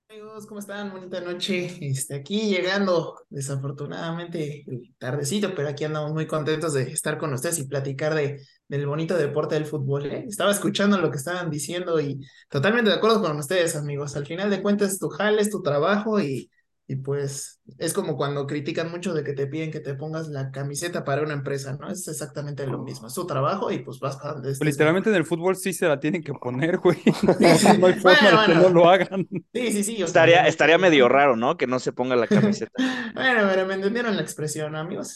Amigos, 0.09 0.47
¿cómo 0.47 0.59
están? 0.59 0.91
Bonita 0.91 1.19
noche. 1.21 1.77
Este, 1.81 2.15
aquí 2.15 2.49
llegando, 2.49 3.15
desafortunadamente, 3.29 4.65
tardecito, 4.97 5.53
pero 5.53 5.67
aquí 5.67 5.83
andamos 5.83 6.13
muy 6.13 6.25
contentos 6.25 6.73
de 6.73 6.83
estar 6.83 7.19
con 7.19 7.31
ustedes 7.33 7.59
y 7.59 7.67
platicar 7.67 8.15
de, 8.15 8.41
del 8.67 8.87
bonito 8.87 9.15
deporte 9.17 9.55
del 9.55 9.65
fútbol. 9.65 10.07
¿eh? 10.07 10.25
Estaba 10.27 10.51
escuchando 10.51 10.97
lo 10.97 11.11
que 11.11 11.17
estaban 11.17 11.51
diciendo 11.51 11.99
y 11.99 12.25
totalmente 12.49 12.89
de 12.89 12.95
acuerdo 12.95 13.21
con 13.21 13.37
ustedes, 13.37 13.75
amigos. 13.75 14.15
Al 14.15 14.25
final 14.25 14.49
de 14.49 14.63
cuentas, 14.63 14.97
tu 14.97 15.09
jale 15.09 15.41
es 15.41 15.51
tu 15.51 15.61
trabajo 15.61 16.19
y, 16.19 16.49
y 16.89 16.97
pues 16.97 17.61
es 17.77 17.93
como 17.93 18.17
cuando 18.17 18.47
critican 18.47 18.91
mucho 18.91 19.13
de 19.13 19.23
que 19.23 19.33
te 19.33 19.47
piden 19.47 19.71
que 19.71 19.79
te 19.79 19.93
pongas 19.93 20.27
la 20.29 20.51
camiseta 20.51 21.05
para 21.05 21.21
una 21.23 21.33
empresa, 21.35 21.77
¿no? 21.79 21.89
Es 21.89 22.07
exactamente 22.07 22.65
lo 22.67 22.79
mismo. 22.83 23.07
Es 23.07 23.13
tu 23.13 23.27
trabajo 23.27 23.71
y 23.71 23.79
pues 23.79 23.99
vas 23.99 24.17
para 24.17 24.33
donde 24.33 24.51
estés 24.51 24.59
literalmente 24.65 25.09
en 25.09 25.15
el 25.15 25.25
fútbol 25.25 25.55
sí 25.55 25.73
se 25.73 25.87
la 25.87 25.99
tienen 25.99 26.23
que 26.23 26.33
poner, 26.33 26.77
güey. 26.79 26.97
No 27.79 27.87
hay 27.87 27.93
forma 27.95 28.19
Bueno, 28.21 28.31
de 28.31 28.39
que 28.45 28.53
bueno. 28.53 28.61
no 28.61 28.69
lo 28.69 28.89
hagan. 28.89 29.27
Sí, 29.53 29.71
sí, 29.71 29.83
sí. 29.83 30.03
o 30.03 30.07
sea, 30.07 30.07
Estaría, 30.07 30.47
estaría 30.47 30.77
medio 30.77 31.07
raro, 31.09 31.35
¿no? 31.35 31.57
Que 31.57 31.67
no 31.67 31.79
se 31.79 31.93
ponga 31.93 32.15
la 32.15 32.27
camiseta. 32.27 32.71
Bueno, 33.13 33.47
pero 33.51 33.65
me 33.65 33.73
entendieron 33.75 34.15
la 34.15 34.21
expresión, 34.21 34.75
amigos. 34.75 35.15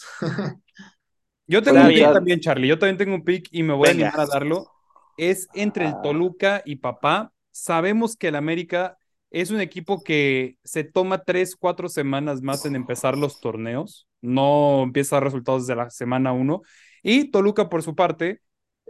Yo 1.46 1.62
tengo 1.62 1.80
un 1.80 1.92
pick 1.92 2.12
también, 2.12 2.40
Charlie. 2.40 2.68
Yo 2.68 2.78
también 2.78 2.96
tengo 2.96 3.14
un 3.14 3.24
pick 3.24 3.48
y 3.50 3.62
me 3.62 3.74
voy 3.74 3.88
Venga. 3.88 4.06
a 4.08 4.10
animar 4.10 4.20
a 4.20 4.26
darlo. 4.26 4.70
Es 5.16 5.48
entre 5.54 5.86
el 5.86 5.90
Ah. 5.94 6.00
Toluca 6.02 6.62
y 6.64 6.76
Papá. 6.76 7.32
Sabemos 7.50 8.16
que 8.16 8.28
el 8.28 8.36
América 8.36 8.98
es 9.42 9.50
un 9.50 9.60
equipo 9.60 10.02
que 10.02 10.56
se 10.64 10.84
toma 10.84 11.24
tres, 11.24 11.56
cuatro 11.56 11.88
semanas 11.88 12.42
más 12.42 12.64
en 12.66 12.76
empezar 12.76 13.18
los 13.18 13.40
torneos. 13.40 14.06
No 14.20 14.82
empieza 14.84 15.16
a 15.16 15.18
dar 15.18 15.24
resultados 15.24 15.66
desde 15.66 15.76
la 15.76 15.90
semana 15.90 16.32
uno. 16.32 16.62
Y 17.02 17.30
Toluca, 17.30 17.68
por 17.68 17.82
su 17.82 17.94
parte, 17.94 18.40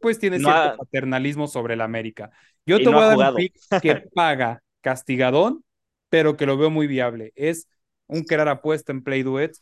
pues 0.01 0.19
tiene 0.19 0.39
No 0.39 0.49
cierto 0.51 0.69
ha- 0.75 0.77
paternalismo 0.77 1.49
sobre 1.49 1.75
el 1.75 1.81
América. 1.81 2.31
Yo 2.67 2.79
Y 2.79 2.85
te 2.85 2.91
no 2.91 2.93
voy 2.93 3.03
a 3.03 3.07
dar 3.07 3.15
jugado. 3.17 3.37
un 3.37 3.37
pick 3.39 3.55
que 3.81 3.97
paga 4.15 4.63
castigadón, 4.81 5.65
pero 6.11 6.37
que 6.37 6.47
lo 6.47 6.57
veo 6.57 6.71
muy 6.71 6.87
viable. 6.87 7.33
Es 7.37 7.69
un 8.07 8.23
crear 8.25 8.49
apuesta 8.49 8.93
en 8.93 9.03
Play 9.03 9.23
Duet. 9.23 9.53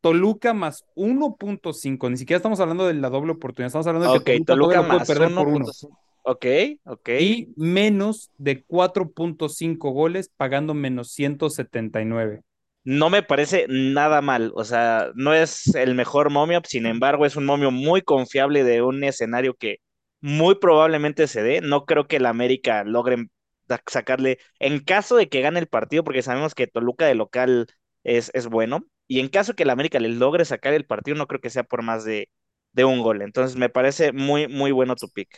Toluca 0.00 0.52
más 0.52 0.84
1.5, 0.96 2.10
ni 2.10 2.16
siquiera 2.16 2.38
estamos 2.38 2.58
hablando 2.58 2.86
de 2.88 2.94
la 2.94 3.08
doble 3.08 3.32
oportunidad, 3.32 3.68
estamos 3.68 3.86
hablando 3.86 4.12
de 4.12 4.24
que 4.24 4.40
Toluca, 4.44 4.84
puede 4.86 5.04
perder 5.06 5.34
por 5.34 5.46
uno. 5.46 5.64
1.5. 5.66 5.98
Ok, 6.24 6.46
ok. 6.84 7.08
Y 7.20 7.52
menos 7.56 8.30
de 8.38 8.62
4.5 8.64 9.90
goles 9.90 10.28
pagando 10.36 10.72
menos 10.74 11.10
179. 11.12 12.42
No 12.84 13.10
me 13.10 13.22
parece 13.22 13.66
nada 13.68 14.20
mal, 14.22 14.52
o 14.56 14.64
sea, 14.64 15.10
no 15.14 15.34
es 15.34 15.74
el 15.74 15.94
mejor 15.94 16.30
momio, 16.30 16.60
sin 16.64 16.86
embargo, 16.86 17.26
es 17.26 17.36
un 17.36 17.44
momio 17.44 17.70
muy 17.70 18.02
confiable 18.02 18.64
de 18.64 18.82
un 18.82 19.02
escenario 19.04 19.54
que 19.54 19.78
muy 20.20 20.56
probablemente 20.56 21.26
se 21.28 21.42
dé. 21.42 21.60
No 21.60 21.84
creo 21.86 22.06
que 22.08 22.16
el 22.16 22.26
América 22.26 22.82
logren 22.84 23.30
da- 23.66 23.82
sacarle, 23.86 24.38
en 24.58 24.80
caso 24.80 25.16
de 25.16 25.28
que 25.28 25.40
gane 25.42 25.58
el 25.60 25.68
partido, 25.68 26.02
porque 26.04 26.22
sabemos 26.22 26.54
que 26.54 26.66
Toluca 26.66 27.06
de 27.06 27.14
local 27.14 27.66
es, 28.04 28.30
es 28.34 28.46
bueno, 28.48 28.84
y 29.08 29.20
en 29.20 29.28
caso 29.28 29.54
que 29.54 29.62
el 29.64 29.70
América 29.70 29.98
le 30.00 30.08
logre 30.08 30.44
sacar 30.44 30.72
el 30.74 30.84
partido, 30.86 31.16
no 31.16 31.26
creo 31.28 31.40
que 31.40 31.50
sea 31.50 31.62
por 31.64 31.82
más 31.82 32.04
de, 32.04 32.30
de 32.72 32.84
un 32.84 33.00
gol. 33.02 33.22
Entonces, 33.22 33.56
me 33.56 33.68
parece 33.68 34.12
muy, 34.12 34.46
muy 34.48 34.70
bueno 34.72 34.94
tu 34.96 35.08
pick. 35.08 35.28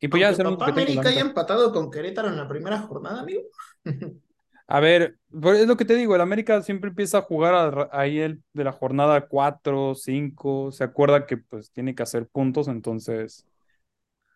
Y 0.00 0.08
pues 0.08 0.20
ya 0.20 0.44
Papá 0.44 0.66
América 0.66 1.08
haya 1.08 1.20
empatado 1.20 1.72
con 1.72 1.90
Querétaro 1.90 2.28
en 2.28 2.36
la 2.36 2.48
primera 2.48 2.78
jornada, 2.78 3.20
amigo. 3.20 3.42
A 4.72 4.78
ver, 4.78 5.16
pues 5.40 5.58
es 5.58 5.66
lo 5.66 5.76
que 5.76 5.84
te 5.84 5.96
digo, 5.96 6.14
el 6.14 6.20
América 6.20 6.62
siempre 6.62 6.90
empieza 6.90 7.18
a 7.18 7.22
jugar 7.22 7.88
ahí 7.90 8.20
el, 8.20 8.40
de 8.52 8.62
la 8.62 8.70
jornada 8.70 9.26
4, 9.26 9.96
5, 9.96 10.70
se 10.70 10.84
acuerda 10.84 11.26
que 11.26 11.38
pues 11.38 11.72
tiene 11.72 11.92
que 11.92 12.04
hacer 12.04 12.28
puntos, 12.28 12.68
entonces 12.68 13.44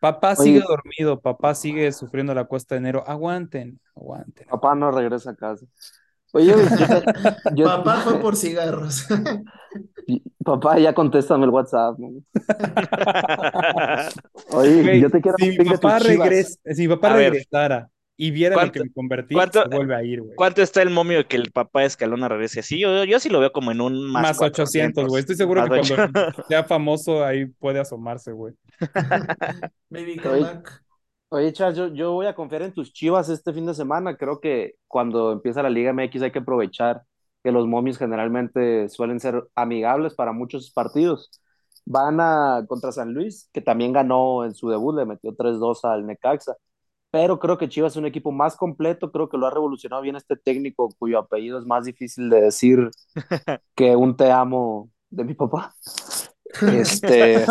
papá 0.00 0.34
sigue 0.34 0.58
dormido, 0.58 1.20
papá 1.20 1.54
sigue 1.54 1.92
sufriendo 1.92 2.34
la 2.34 2.46
cuesta 2.46 2.74
de 2.74 2.80
enero, 2.80 3.04
aguanten, 3.06 3.78
aguanten. 3.94 4.48
Papá 4.48 4.74
no 4.74 4.90
regresa 4.90 5.30
a 5.30 5.36
casa. 5.36 5.66
Oye, 6.34 6.52
yo 7.54 7.64
Papá 7.64 8.00
fue 8.00 8.20
por 8.20 8.36
cigarros. 8.36 9.06
papá, 10.44 10.78
ya 10.78 10.92
contéstame 10.92 11.44
el 11.44 11.50
WhatsApp. 11.50 11.96
¿no? 11.98 12.08
Oye, 14.50 14.82
Güey, 14.82 15.00
yo 15.00 15.10
te 15.10 15.20
quiero 15.20 15.36
si 15.38 15.56
mi 15.58 15.64
papá 15.64 15.98
regresa, 16.00 16.58
si 16.74 16.82
mi 16.82 16.88
papá 16.88 17.12
A 17.12 17.16
ver. 17.16 17.32
regresara 17.32 17.88
y 18.16 18.30
viera 18.30 18.54
lo 18.54 18.60
¿Cuánto- 18.60 18.72
que 18.74 18.80
me 18.84 18.92
convertí, 18.92 19.34
cuánto- 19.34 19.62
se 19.62 19.68
vuelve 19.76 19.96
a 19.96 20.02
ir, 20.04 20.20
güey. 20.22 20.36
¿Cuánto 20.36 20.62
está 20.62 20.82
el 20.82 20.90
momio 20.90 21.18
de 21.18 21.26
que 21.26 21.36
el 21.36 21.50
papá 21.52 21.80
de 21.80 21.86
Escalona 21.86 22.28
regrese 22.28 22.60
así? 22.60 22.78
Yo, 22.78 23.04
yo 23.04 23.18
sí 23.20 23.28
lo 23.28 23.40
veo 23.40 23.52
como 23.52 23.72
en 23.72 23.80
un 23.80 24.08
más, 24.10 24.22
Más 24.22 24.40
800, 24.42 25.06
güey. 25.08 25.20
Estoy 25.20 25.36
seguro 25.36 25.62
que 25.64 25.68
cuando 25.68 26.44
sea 26.48 26.64
famoso 26.64 27.24
ahí 27.24 27.46
puede 27.46 27.80
asomarse, 27.80 28.32
güey. 28.32 28.54
Baby, 29.88 30.16
come 30.18 30.40
back. 30.40 30.83
Oye, 31.34 31.52
Charles, 31.52 31.76
yo, 31.76 31.88
yo 31.88 32.12
voy 32.12 32.26
a 32.26 32.34
confiar 32.36 32.62
en 32.62 32.72
tus 32.72 32.92
Chivas 32.92 33.28
este 33.28 33.52
fin 33.52 33.66
de 33.66 33.74
semana. 33.74 34.16
Creo 34.16 34.38
que 34.40 34.76
cuando 34.86 35.32
empieza 35.32 35.64
la 35.64 35.68
Liga 35.68 35.90
MX 35.90 36.22
hay 36.22 36.30
que 36.30 36.38
aprovechar 36.38 37.02
que 37.42 37.50
los 37.50 37.66
momios 37.66 37.98
generalmente 37.98 38.88
suelen 38.88 39.18
ser 39.18 39.42
amigables 39.56 40.14
para 40.14 40.32
muchos 40.32 40.70
partidos. 40.70 41.32
Van 41.86 42.20
a 42.20 42.64
contra 42.68 42.92
San 42.92 43.12
Luis, 43.14 43.50
que 43.52 43.60
también 43.60 43.92
ganó 43.92 44.44
en 44.44 44.54
su 44.54 44.68
debut, 44.68 44.94
le 44.94 45.06
metió 45.06 45.34
3-2 45.34 45.84
al 45.84 46.06
Necaxa. 46.06 46.54
Pero 47.10 47.40
creo 47.40 47.58
que 47.58 47.68
Chivas 47.68 47.94
es 47.94 47.96
un 47.96 48.06
equipo 48.06 48.30
más 48.30 48.56
completo, 48.56 49.10
creo 49.10 49.28
que 49.28 49.36
lo 49.36 49.48
ha 49.48 49.50
revolucionado 49.50 50.02
bien 50.02 50.14
este 50.14 50.36
técnico 50.36 50.90
cuyo 51.00 51.18
apellido 51.18 51.58
es 51.58 51.66
más 51.66 51.84
difícil 51.84 52.30
de 52.30 52.42
decir 52.42 52.90
que 53.74 53.96
un 53.96 54.16
te 54.16 54.30
amo 54.30 54.88
de 55.10 55.24
mi 55.24 55.34
papá. 55.34 55.74
Este, 56.62 57.44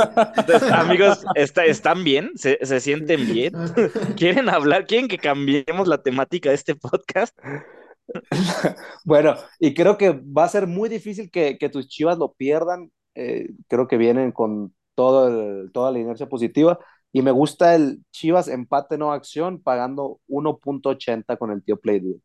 amigos, 0.72 1.26
está- 1.36 1.66
¿están 1.66 2.04
bien? 2.04 2.32
¿Se, 2.36 2.58
se 2.66 2.80
sienten 2.80 3.26
bien? 3.28 3.54
¿Quieren 4.18 4.50
hablar? 4.50 4.86
¿Quieren 4.88 5.08
que 5.08 5.18
cambiemos 5.18 5.88
la 5.88 6.02
temática 6.02 6.50
de 6.50 6.56
este 6.56 6.76
podcast? 6.76 7.38
Bueno, 9.06 9.36
y 9.60 9.74
creo 9.74 9.98
que 9.98 10.12
va 10.12 10.44
a 10.44 10.50
ser 10.50 10.68
muy 10.68 10.90
difícil 10.90 11.32
que, 11.32 11.58
que 11.58 11.70
tus 11.70 11.88
Chivas 11.88 12.18
lo 12.18 12.34
pierdan. 12.34 12.92
Eh, 13.16 13.50
creo 13.68 13.88
que 13.88 13.98
vienen 13.98 14.32
con 14.32 14.74
todo 14.96 15.28
el- 15.28 15.72
toda 15.72 15.92
la 15.92 16.00
inercia 16.00 16.28
positiva. 16.28 16.80
Y 17.14 17.22
me 17.22 17.32
gusta 17.32 17.76
el 17.76 18.04
Chivas 18.12 18.48
empate 18.48 18.98
no 18.98 19.14
acción 19.14 19.62
pagando 19.62 20.20
1.80 20.28 21.38
con 21.38 21.52
el 21.52 21.64
tío 21.64 21.78
Playdude. 21.80 22.20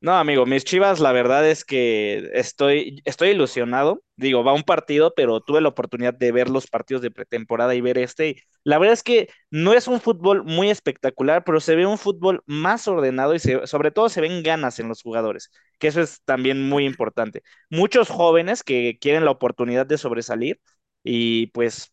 No, 0.00 0.12
amigo, 0.16 0.46
mis 0.46 0.64
Chivas, 0.64 1.00
la 1.00 1.10
verdad 1.10 1.48
es 1.50 1.64
que 1.64 2.30
estoy, 2.32 3.02
estoy 3.04 3.30
ilusionado. 3.30 4.00
Digo, 4.14 4.44
va 4.44 4.52
un 4.52 4.62
partido, 4.62 5.12
pero 5.16 5.40
tuve 5.40 5.60
la 5.60 5.68
oportunidad 5.70 6.14
de 6.14 6.30
ver 6.30 6.48
los 6.48 6.68
partidos 6.68 7.02
de 7.02 7.10
pretemporada 7.10 7.74
y 7.74 7.80
ver 7.80 7.98
este. 7.98 8.44
La 8.62 8.78
verdad 8.78 8.92
es 8.94 9.02
que 9.02 9.28
no 9.50 9.72
es 9.74 9.88
un 9.88 10.00
fútbol 10.00 10.44
muy 10.44 10.70
espectacular, 10.70 11.42
pero 11.42 11.58
se 11.58 11.74
ve 11.74 11.84
un 11.84 11.98
fútbol 11.98 12.44
más 12.46 12.86
ordenado 12.86 13.34
y 13.34 13.40
se- 13.40 13.66
sobre 13.66 13.90
todo 13.90 14.08
se 14.08 14.20
ven 14.20 14.44
ganas 14.44 14.78
en 14.78 14.86
los 14.88 15.02
jugadores, 15.02 15.50
que 15.80 15.88
eso 15.88 16.00
es 16.00 16.22
también 16.24 16.68
muy 16.68 16.84
importante. 16.86 17.42
Muchos 17.68 18.08
jóvenes 18.08 18.62
que 18.62 18.98
quieren 19.00 19.24
la 19.24 19.32
oportunidad 19.32 19.84
de 19.86 19.98
sobresalir 19.98 20.60
y 21.02 21.48
pues 21.48 21.92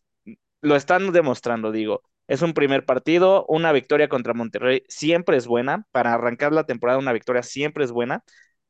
lo 0.60 0.76
están 0.76 1.12
demostrando, 1.12 1.72
digo. 1.72 2.02
Es 2.28 2.42
un 2.42 2.54
primer 2.54 2.84
partido, 2.84 3.46
una 3.48 3.72
victoria 3.72 4.08
contra 4.08 4.34
Monterrey 4.34 4.82
siempre 4.88 5.36
es 5.36 5.46
buena. 5.46 5.86
Para 5.92 6.14
arrancar 6.14 6.52
la 6.52 6.64
temporada, 6.64 6.98
una 6.98 7.12
victoria 7.12 7.42
siempre 7.42 7.84
es 7.84 7.92
buena. 7.92 8.24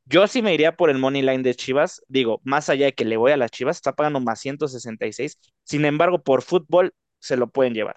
Yo 0.05 0.27
sí 0.27 0.41
me 0.41 0.53
iría 0.53 0.75
por 0.75 0.89
el 0.89 0.99
money 0.99 1.21
line 1.21 1.43
de 1.43 1.55
Chivas. 1.55 2.01
Digo, 2.07 2.39
más 2.43 2.69
allá 2.69 2.85
de 2.85 2.93
que 2.93 3.03
le 3.05 3.17
voy 3.17 3.31
a 3.31 3.37
las 3.37 3.51
Chivas, 3.51 3.77
está 3.77 3.93
pagando 3.93 4.19
más 4.19 4.39
166. 4.39 5.39
Sin 5.63 5.85
embargo, 5.85 6.21
por 6.21 6.43
fútbol 6.43 6.93
se 7.19 7.35
lo 7.35 7.47
pueden 7.49 7.73
llevar. 7.73 7.95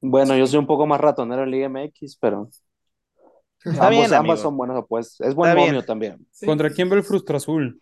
Bueno, 0.00 0.36
yo 0.36 0.46
soy 0.46 0.60
un 0.60 0.66
poco 0.66 0.86
más 0.86 1.00
ratonero 1.00 1.42
en 1.42 1.50
Liga 1.50 1.66
MX, 1.66 2.16
pero 2.20 2.48
Está 3.64 3.88
ambos- 3.88 3.90
bien, 3.90 4.14
ambas 4.14 4.40
son 4.40 4.56
buenas 4.56 4.76
apuestas. 4.76 5.28
Es 5.28 5.34
buen 5.34 5.54
momio 5.56 5.84
también. 5.84 6.24
Sí. 6.30 6.46
¿Contra 6.46 6.70
quién 6.70 6.90
va 6.90 6.94
el 6.94 7.02
Frustra 7.02 7.36
Azul? 7.38 7.80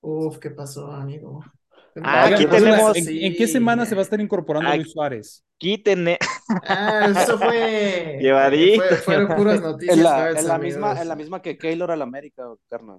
Uf, 0.00 0.38
¿qué 0.38 0.50
pasó, 0.50 0.90
amigo? 0.90 1.44
Ah, 2.02 2.24
Oigan, 2.24 2.34
aquí 2.34 2.46
pues, 2.48 2.62
tenemos- 2.64 2.96
¿En, 2.96 3.08
en 3.08 3.36
qué 3.36 3.46
semana 3.46 3.86
se 3.86 3.94
va 3.94 4.00
a 4.00 4.04
estar 4.04 4.20
incorporando 4.20 4.68
Aquí- 4.68 4.78
Luis 4.80 4.92
Suárez? 4.92 5.44
Quítenme. 5.58 6.18
Ah, 6.66 7.08
eso 7.16 7.38
fue. 7.38 8.18
Llevadí. 8.20 8.76
fue- 8.76 8.96
fueron 8.96 9.36
puras 9.36 9.60
noticias. 9.60 9.96
En 9.96 10.02
la, 10.02 10.30
en 10.30 10.60
misma, 10.60 11.00
en 11.00 11.08
la 11.08 11.14
misma 11.16 11.40
que 11.40 11.56
Keylor 11.56 11.90
al 11.92 12.02
América, 12.02 12.42
carnal. 12.68 12.98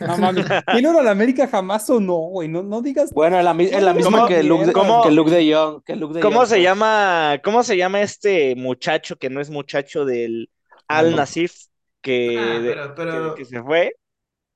No 0.00 0.18
mames. 0.18 0.44
Keylor 0.70 0.96
a 0.98 1.02
la 1.02 1.10
América 1.12 1.48
jamás 1.48 1.88
o 1.88 1.98
no, 2.00 2.14
güey. 2.16 2.48
No, 2.48 2.62
no 2.62 2.82
digas. 2.82 3.10
Bueno, 3.12 3.38
en 3.38 3.44
la, 3.46 3.50
en 3.52 3.84
la 3.84 3.94
misma 3.94 4.18
¿Cómo- 4.18 4.28
que 4.28 4.42
Luke, 4.42 4.66
de, 4.66 4.72
cómo- 4.72 5.02
que 5.02 5.10
Luke 5.10 5.30
de 5.30 5.54
Jong. 5.54 5.82
Que 5.82 5.96
Luke 5.96 6.14
de 6.14 6.20
¿Cómo 6.20 6.44
se 6.44 6.56
pues. 6.56 6.62
llama? 6.62 7.40
¿Cómo 7.42 7.62
se 7.62 7.76
llama 7.78 8.02
este 8.02 8.54
muchacho 8.56 9.16
que 9.16 9.30
no 9.30 9.40
es 9.40 9.48
muchacho 9.50 10.04
del 10.04 10.50
Al. 10.86 11.16
Nasif 11.16 11.54
que, 12.02 12.38
Ah, 12.38 12.60
pero- 12.62 12.94
pero- 12.94 13.34
que, 13.34 13.42
que 13.42 13.48
se 13.48 13.62
fue? 13.62 13.96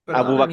Amigo. 0.06 0.44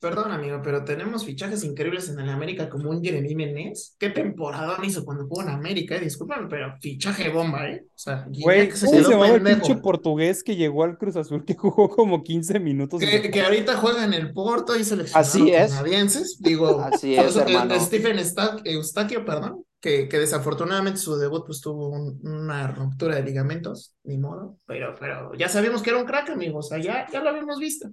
Perdón, 0.00 0.32
amigo, 0.32 0.60
pero 0.64 0.82
tenemos 0.82 1.26
fichajes 1.26 1.62
increíbles 1.62 2.08
en 2.08 2.18
el 2.18 2.30
América 2.30 2.70
como 2.70 2.88
un 2.88 3.04
Jeremy 3.04 3.34
Menez. 3.34 3.96
¿Qué 3.98 4.08
temporada 4.08 4.78
hizo 4.82 5.04
cuando 5.04 5.26
jugó 5.26 5.42
en 5.42 5.50
América? 5.50 5.94
Eh? 5.96 6.00
Discúlpame, 6.00 6.48
pero 6.48 6.74
fichaje 6.80 7.28
bomba, 7.28 7.68
¿eh? 7.68 7.82
O 7.86 7.92
sea, 7.98 8.24
Güey, 8.26 8.70
se 8.72 8.86
¿cómo 8.86 8.92
se 8.92 8.98
quedó 8.98 9.10
llamaba 9.10 9.34
el 9.36 9.42
pinche 9.42 9.74
portugués 9.76 10.42
que 10.42 10.56
llegó 10.56 10.84
al 10.84 10.96
Cruz 10.96 11.16
Azul 11.16 11.44
que 11.44 11.54
jugó 11.54 11.90
como 11.90 12.22
15 12.22 12.58
minutos? 12.60 12.98
Que, 12.98 13.42
ahorita 13.42 13.76
juega 13.76 14.04
en 14.06 14.14
el 14.14 14.32
Porto 14.32 14.74
y 14.74 14.84
seleccionado 14.84 15.28
Así 15.28 15.50
es. 15.50 15.70
canadienses. 15.72 16.38
Digo, 16.40 16.80
Así 16.80 17.14
es, 17.14 17.34
so- 17.34 17.40
hermano. 17.46 17.78
Stephen 17.78 18.18
Eustaquio, 18.64 19.24
perdón, 19.26 19.64
que, 19.80 20.08
que 20.08 20.18
desafortunadamente 20.18 20.98
su 20.98 21.16
debut 21.16 21.44
pues 21.44 21.60
tuvo 21.60 21.90
un- 21.90 22.18
una 22.26 22.68
ruptura 22.68 23.16
de 23.16 23.22
ligamentos, 23.22 23.94
ni 24.04 24.16
modo, 24.16 24.56
pero, 24.66 24.94
pero 24.98 25.34
ya 25.34 25.50
sabíamos 25.50 25.82
que 25.82 25.90
era 25.90 25.98
un 25.98 26.06
crack, 26.06 26.30
amigos, 26.30 26.66
o 26.66 26.68
sea, 26.70 26.78
ya, 26.78 27.06
ya 27.12 27.20
lo 27.20 27.28
habíamos 27.28 27.58
visto. 27.58 27.90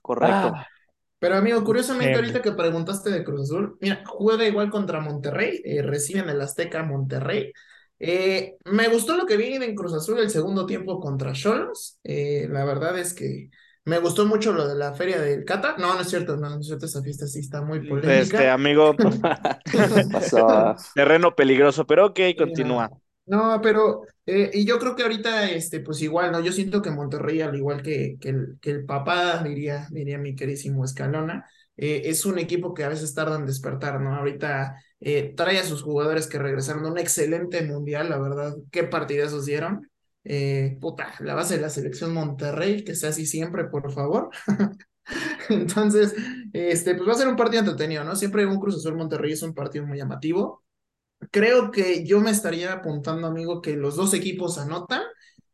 Correcto. 0.00 0.52
Ah, 0.54 0.66
Pero 1.24 1.36
amigo, 1.36 1.64
curiosamente 1.64 2.18
ahorita 2.18 2.42
que 2.42 2.52
preguntaste 2.52 3.10
de 3.10 3.24
Cruz 3.24 3.42
Azul, 3.50 3.78
mira, 3.80 4.02
juega 4.06 4.46
igual 4.46 4.70
contra 4.70 5.00
Monterrey, 5.00 5.62
eh, 5.64 5.80
recibe 5.82 6.20
en 6.20 6.28
el 6.28 6.40
Azteca 6.40 6.82
Monterrey. 6.82 7.52
Eh, 7.98 8.56
me 8.66 8.88
gustó 8.88 9.16
lo 9.16 9.24
que 9.26 9.36
vi 9.38 9.54
en 9.54 9.74
Cruz 9.74 9.94
Azul 9.94 10.18
el 10.18 10.30
segundo 10.30 10.66
tiempo 10.66 11.00
contra 11.00 11.32
Cholos. 11.32 11.98
Eh, 12.04 12.46
la 12.50 12.64
verdad 12.64 12.98
es 12.98 13.14
que 13.14 13.48
me 13.86 13.98
gustó 14.00 14.26
mucho 14.26 14.52
lo 14.52 14.68
de 14.68 14.74
la 14.74 14.94
feria 14.94 15.20
del 15.20 15.44
Cata. 15.46 15.76
No, 15.78 15.94
no 15.94 16.00
es 16.02 16.10
cierto, 16.10 16.36
no, 16.36 16.50
no 16.50 16.60
es 16.60 16.66
cierto, 16.66 16.86
esa 16.86 17.02
fiesta 17.02 17.26
sí 17.26 17.38
está 17.40 17.62
muy 17.62 17.80
Este, 18.02 18.48
polémica. 18.48 18.50
amigo, 18.50 18.96
Pasó. 20.10 20.76
terreno 20.94 21.34
peligroso, 21.34 21.86
pero 21.86 22.06
ok, 22.06 22.20
continúa. 22.36 22.90
No, 23.26 23.58
pero, 23.62 24.02
eh, 24.26 24.50
y 24.52 24.66
yo 24.66 24.78
creo 24.78 24.94
que 24.94 25.02
ahorita, 25.02 25.50
este, 25.50 25.80
pues 25.80 26.02
igual, 26.02 26.30
¿no? 26.30 26.40
Yo 26.40 26.52
siento 26.52 26.82
que 26.82 26.90
Monterrey, 26.90 27.40
al 27.40 27.56
igual 27.56 27.82
que, 27.82 28.16
que, 28.20 28.28
el, 28.28 28.58
que 28.60 28.70
el 28.70 28.84
papá, 28.84 29.42
diría, 29.42 29.88
diría 29.90 30.18
mi 30.18 30.34
querísimo 30.36 30.84
Escalona, 30.84 31.48
eh, 31.78 32.02
es 32.04 32.26
un 32.26 32.38
equipo 32.38 32.74
que 32.74 32.84
a 32.84 32.88
veces 32.90 33.14
tarda 33.14 33.36
en 33.36 33.46
despertar, 33.46 33.98
¿no? 34.02 34.14
Ahorita 34.14 34.76
eh, 35.00 35.32
trae 35.34 35.58
a 35.58 35.64
sus 35.64 35.82
jugadores 35.82 36.26
que 36.26 36.38
regresaron 36.38 36.82
de 36.84 36.90
un 36.90 36.98
excelente 36.98 37.62
mundial, 37.62 38.10
la 38.10 38.18
verdad, 38.18 38.54
qué 38.70 38.84
partidazos 38.84 39.46
dieron. 39.46 39.90
Eh, 40.24 40.76
puta, 40.80 41.14
la 41.20 41.34
base 41.34 41.56
de 41.56 41.62
la 41.62 41.70
selección 41.70 42.12
Monterrey, 42.12 42.84
que 42.84 42.94
sea 42.94 43.08
así 43.10 43.24
siempre, 43.26 43.64
por 43.64 43.90
favor. 43.92 44.28
Entonces, 45.50 46.14
este, 46.52 46.94
pues 46.94 47.08
va 47.08 47.12
a 47.12 47.16
ser 47.16 47.28
un 47.28 47.36
partido 47.36 47.60
entretenido, 47.60 48.04
¿no? 48.04 48.16
Siempre 48.16 48.46
un 48.46 48.58
Cruz 48.60 48.76
Azul 48.76 48.96
Monterrey 48.96 49.32
es 49.32 49.42
un 49.42 49.54
partido 49.54 49.86
muy 49.86 49.98
llamativo. 49.98 50.63
Creo 51.30 51.70
que 51.70 52.04
yo 52.06 52.20
me 52.20 52.30
estaría 52.30 52.72
apuntando, 52.72 53.26
amigo, 53.26 53.60
que 53.62 53.76
los 53.76 53.96
dos 53.96 54.14
equipos 54.14 54.58
anotan 54.58 55.02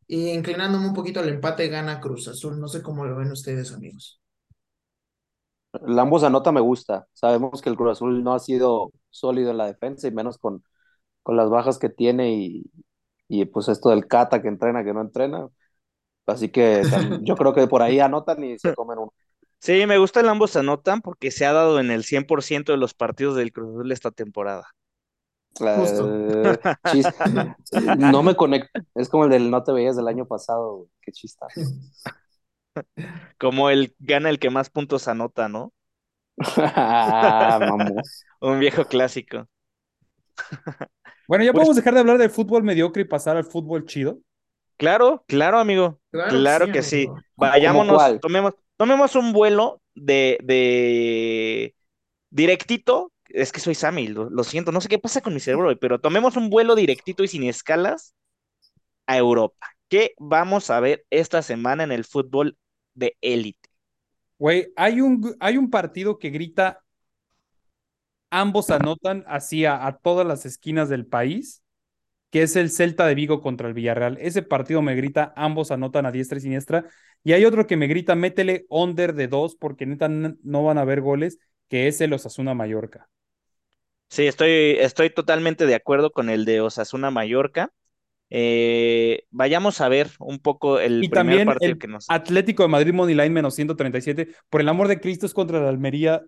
y 0.07 0.29
inclinándome 0.29 0.87
un 0.87 0.93
poquito 0.93 1.19
al 1.19 1.29
empate 1.29 1.67
gana 1.69 1.99
Cruz 2.01 2.27
Azul. 2.27 2.59
No 2.59 2.67
sé 2.67 2.81
cómo 2.81 3.05
lo 3.05 3.15
ven 3.17 3.31
ustedes, 3.31 3.71
amigos. 3.73 4.21
El 5.85 5.97
ambos 5.99 6.23
anota 6.23 6.51
me 6.51 6.59
gusta. 6.61 7.07
Sabemos 7.13 7.61
que 7.61 7.69
el 7.69 7.77
Cruz 7.77 7.93
Azul 7.93 8.23
no 8.23 8.33
ha 8.33 8.39
sido 8.39 8.91
sólido 9.09 9.51
en 9.51 9.57
la 9.57 9.67
defensa 9.67 10.07
y 10.07 10.11
menos 10.11 10.37
con, 10.37 10.63
con 11.23 11.37
las 11.37 11.49
bajas 11.49 11.79
que 11.79 11.89
tiene 11.89 12.33
y, 12.35 12.71
y 13.29 13.45
pues 13.45 13.69
esto 13.69 13.89
del 13.91 14.07
Cata 14.07 14.41
que 14.41 14.49
entrena, 14.49 14.83
que 14.83 14.93
no 14.93 15.01
entrena. 15.01 15.47
Así 16.27 16.49
que 16.51 16.83
yo 17.23 17.37
creo 17.37 17.53
que 17.55 17.67
por 17.67 17.81
ahí 17.83 17.99
anotan 17.99 18.43
y 18.43 18.59
se 18.59 18.73
comen 18.73 18.99
uno. 18.99 19.13
Sí, 19.59 19.85
me 19.87 19.97
gusta 19.97 20.19
el 20.19 20.27
ambos 20.29 20.55
anotan 20.57 21.01
porque 21.01 21.31
se 21.31 21.45
ha 21.45 21.53
dado 21.53 21.79
en 21.79 21.89
el 21.91 22.03
100% 22.03 22.73
de 22.73 22.77
los 22.77 22.93
partidos 22.93 23.35
del 23.37 23.53
Cruz 23.53 23.69
Azul 23.69 23.91
esta 23.93 24.11
temporada. 24.11 24.67
Justo. 25.57 26.09
Eh, 26.09 26.59
chis- 26.85 27.97
no 27.97 28.23
me 28.23 28.35
conecto. 28.35 28.79
Es 28.95 29.09
como 29.09 29.25
el 29.25 29.31
del 29.31 29.51
no 29.51 29.63
te 29.63 29.71
veías 29.71 29.95
del 29.95 30.07
año 30.07 30.25
pasado. 30.25 30.75
güey. 30.77 30.89
Qué 31.01 31.11
chista. 31.11 31.47
Como 33.37 33.69
el 33.69 33.93
gana 33.99 34.29
el 34.29 34.39
que 34.39 34.49
más 34.49 34.69
puntos 34.69 35.07
anota, 35.07 35.49
¿no? 35.49 35.73
Mamón. 36.57 37.95
Un 38.39 38.59
viejo 38.59 38.85
clásico. 38.85 39.47
Bueno, 41.27 41.43
ya 41.43 41.51
Pues- 41.51 41.61
podemos 41.63 41.75
dejar 41.75 41.93
de 41.93 41.99
hablar 41.99 42.17
del 42.17 42.29
fútbol 42.29 42.63
mediocre 42.63 43.01
y 43.03 43.05
pasar 43.05 43.37
al 43.37 43.43
fútbol 43.45 43.85
chido. 43.85 44.19
Claro, 44.77 45.23
claro, 45.27 45.59
amigo. 45.59 45.99
Claro, 46.11 46.29
Claro 46.31 46.65
que 46.67 46.71
que 46.71 46.81
sí, 46.83 47.05
amigo. 47.05 47.19
Vayámonos, 47.35 48.19
tomemos, 48.19 48.53
tomemos 48.77 49.15
un 49.15 49.31
vuelo 49.31 49.81
de, 49.93 50.39
de 50.43 51.75
directito. 52.31 53.10
Es 53.33 53.51
que 53.51 53.59
soy 53.59 53.75
Sammy, 53.75 54.07
lo, 54.07 54.29
lo 54.29 54.43
siento, 54.43 54.71
no 54.71 54.81
sé 54.81 54.89
qué 54.89 54.99
pasa 54.99 55.21
con 55.21 55.33
mi 55.33 55.39
cerebro 55.39 55.69
hoy, 55.69 55.75
pero 55.75 55.99
tomemos 55.99 56.37
un 56.37 56.49
vuelo 56.49 56.75
directito 56.75 57.23
y 57.23 57.27
sin 57.27 57.43
escalas 57.43 58.15
a 59.07 59.17
Europa. 59.17 59.67
¿Qué 59.89 60.13
vamos 60.19 60.69
a 60.69 60.79
ver 60.79 61.05
esta 61.09 61.41
semana 61.41 61.83
en 61.83 61.91
el 61.91 62.05
fútbol 62.05 62.57
de 62.93 63.17
élite? 63.21 63.69
Güey, 64.39 64.73
hay 64.75 65.01
un, 65.01 65.35
hay 65.39 65.57
un 65.57 65.69
partido 65.69 66.19
que 66.19 66.29
grita, 66.31 66.83
ambos 68.29 68.69
anotan 68.69 69.23
así 69.27 69.65
a, 69.65 69.85
a 69.85 69.97
todas 69.97 70.25
las 70.25 70.45
esquinas 70.45 70.89
del 70.89 71.05
país, 71.05 71.63
que 72.31 72.43
es 72.43 72.55
el 72.57 72.71
Celta 72.71 73.07
de 73.07 73.15
Vigo 73.15 73.41
contra 73.41 73.67
el 73.69 73.73
Villarreal. 73.75 74.17
Ese 74.21 74.43
partido 74.43 74.81
me 74.81 74.95
grita, 74.95 75.33
ambos 75.37 75.71
anotan 75.71 76.05
a 76.05 76.11
diestra 76.11 76.37
y 76.39 76.41
siniestra. 76.41 76.85
Y 77.23 77.33
hay 77.33 77.45
otro 77.45 77.67
que 77.67 77.77
me 77.77 77.87
grita, 77.87 78.15
métele 78.15 78.65
under 78.69 79.15
de 79.15 79.27
dos, 79.27 79.55
porque 79.55 79.85
neta 79.85 80.09
no 80.09 80.63
van 80.63 80.77
a 80.79 80.81
haber 80.81 81.01
goles, 81.01 81.39
que 81.69 81.87
es 81.87 82.01
el 82.01 82.13
Osasuna 82.13 82.53
Mallorca. 82.55 83.09
Sí, 84.11 84.27
estoy, 84.27 84.75
estoy 84.79 85.09
totalmente 85.09 85.65
de 85.65 85.75
acuerdo 85.75 86.11
con 86.11 86.29
el 86.29 86.43
de 86.43 86.59
Osasuna 86.61 87.11
Mallorca. 87.11 87.71
Eh, 88.29 89.23
vayamos 89.31 89.81
a 89.81 89.89
ver 89.89 90.11
un 90.19 90.39
poco 90.39 90.79
el 90.79 91.01
Y 91.01 91.09
primer 91.09 91.15
también 91.15 91.45
partido 91.45 91.73
el 91.73 91.79
que 91.79 91.87
nos. 91.87 92.07
Atlético 92.09 92.63
de 92.63 92.69
Madrid 92.69 92.93
Moneyline 92.93 93.33
menos 93.33 93.55
137. 93.55 94.35
Por 94.49 94.61
el 94.61 94.69
amor 94.69 94.87
de 94.89 94.99
Cristo 94.99 95.25
es 95.25 95.33
contra 95.33 95.61
la 95.61 95.69
Almería. 95.69 96.23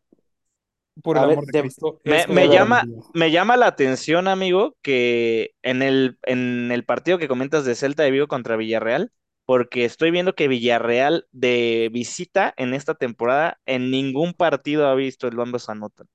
Por 1.02 1.18
el 1.18 1.24
A 1.24 1.25
amor 1.25 1.46
de 1.46 1.52
de- 1.54 1.62
Cristo. 1.62 2.00
Me, 2.06 2.28
me 2.28 2.48
llama, 2.48 2.86
me 3.13 3.32
llama 3.32 3.58
la 3.58 3.68
atención, 3.68 4.28
amigo, 4.28 4.78
que 4.82 5.52
en 5.62 5.82
el, 5.82 6.18
en 6.24 6.72
el 6.72 6.86
partido 6.86 7.18
que 7.18 7.28
comentas 7.28 7.66
de 7.66 7.75
Celta 7.75 8.04
de 8.04 8.12
Vigo 8.12 8.28
contra 8.28 8.56
Villarreal, 8.58 9.12
porque 9.46 9.86
estoy 9.86 10.12
viendo 10.12 10.36
que 10.36 10.48
Villarreal 10.48 11.28
de 11.32 11.90
visita 11.92 12.54
en 12.58 12.74
esta 12.74 12.96
temporada 12.96 13.60
en 13.66 13.92
ningún 13.92 14.34
partido 14.34 14.88
ha 14.88 14.96
visto 14.96 15.28
el 15.28 15.40
ambos 15.40 15.68
anotan. 15.70 16.08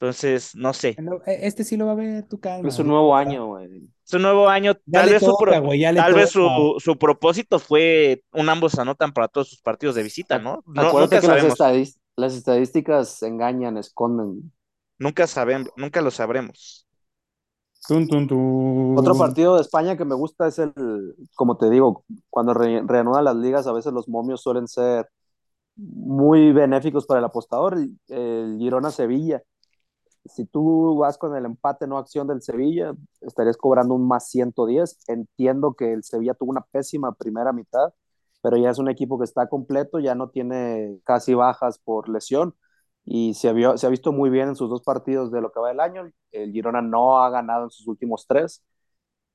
Entonces, 0.00 0.54
no 0.54 0.72
sé. 0.72 0.96
Este 1.26 1.62
sí 1.62 1.76
lo 1.76 1.84
va 1.84 1.92
a 1.92 1.94
ver, 1.94 2.26
tu 2.26 2.40
calma. 2.40 2.66
Es 2.68 2.78
un 2.78 2.88
nuevo 2.88 3.14
año, 3.14 3.48
güey. 3.48 3.82
Es 4.02 4.14
un 4.14 4.22
nuevo 4.22 4.48
año, 4.48 4.72
Ya 4.86 5.00
tal 5.02 5.10
vez, 5.10 5.22
su, 5.22 5.36
pro- 5.36 5.52
tal 5.94 6.14
vez 6.14 6.30
su, 6.30 6.76
su 6.78 6.98
propósito 6.98 7.58
fue 7.58 8.24
un 8.32 8.48
ambos 8.48 8.78
anotan 8.78 9.12
para 9.12 9.28
todos 9.28 9.50
sus 9.50 9.60
partidos 9.60 9.94
de 9.94 10.02
visita, 10.02 10.38
¿no? 10.38 10.64
No- 10.66 10.80
Acuérdate 10.80 11.16
nunca 11.16 11.20
que 11.20 11.26
las, 11.28 11.36
sabemos, 11.36 11.60
estadis- 11.60 11.98
las 12.16 12.34
estadísticas 12.34 13.22
engañan, 13.22 13.76
esconden. 13.76 14.50
nunca 14.98 15.26
sabemos, 15.26 15.68
nunca 15.76 16.00
lo 16.00 16.10
sabremos. 16.10 16.86
Tun, 17.86 18.08
tun, 18.08 18.26
tun. 18.26 18.98
Otro 18.98 19.14
partido 19.16 19.56
de 19.56 19.60
España 19.62 19.96
que 19.98 20.04
me 20.06 20.14
gusta 20.14 20.46
es 20.48 20.58
el, 20.58 20.72
como 21.34 21.56
te 21.58 21.68
digo, 21.68 22.04
cuando 22.30 22.54
re- 22.54 22.82
reanudan 22.86 23.24
las 23.24 23.36
ligas, 23.36 23.66
a 23.66 23.72
veces 23.72 23.92
los 23.92 24.08
momios 24.08 24.40
suelen 24.42 24.66
ser 24.66 25.08
muy 25.76 26.52
benéficos 26.52 27.06
para 27.06 27.18
el 27.20 27.24
apostador. 27.24 27.74
El, 27.78 27.96
el 28.08 28.56
Girona-Sevilla. 28.58 29.42
Si 30.26 30.44
tú 30.44 30.98
vas 30.98 31.18
con 31.18 31.34
el 31.36 31.44
empate 31.46 31.86
no 31.86 31.98
acción 31.98 32.26
del 32.28 32.42
Sevilla, 32.42 32.94
estarías 33.20 33.56
cobrando 33.56 33.94
un 33.94 34.06
más 34.06 34.28
110. 34.30 34.98
Entiendo 35.08 35.74
que 35.74 35.92
el 35.92 36.04
Sevilla 36.04 36.34
tuvo 36.34 36.50
una 36.50 36.62
pésima 36.70 37.12
primera 37.14 37.52
mitad, 37.52 37.92
pero 38.42 38.56
ya 38.56 38.70
es 38.70 38.78
un 38.78 38.88
equipo 38.88 39.18
que 39.18 39.24
está 39.24 39.48
completo, 39.48 39.98
ya 39.98 40.14
no 40.14 40.30
tiene 40.30 40.98
casi 41.04 41.34
bajas 41.34 41.78
por 41.78 42.08
lesión 42.08 42.54
y 43.04 43.34
se, 43.34 43.48
ha 43.48 43.88
visto 43.88 44.12
muy 44.12 44.30
bien 44.30 44.48
en 44.48 44.56
sus 44.56 44.70
dos 44.70 44.82
partidos 44.82 45.32
de 45.32 45.40
lo 45.40 45.52
que 45.52 45.60
va 45.60 45.68
del 45.68 45.80
año. 45.80 46.10
El 46.32 46.52
Girona 46.52 46.82
no 46.82 47.22
ha 47.22 47.30
ganado 47.30 47.64
en 47.64 47.70
sus 47.70 47.86
últimos 47.88 48.26
tres. 48.26 48.62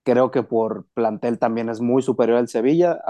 Creo 0.03 0.31
que 0.31 0.43
por 0.43 0.87
plantel 0.93 1.39
también 1.39 1.69
es 1.69 1.81
muy 1.81 2.01
superior 2.03 2.37
al 2.39 2.47
Sevilla. 2.49 3.01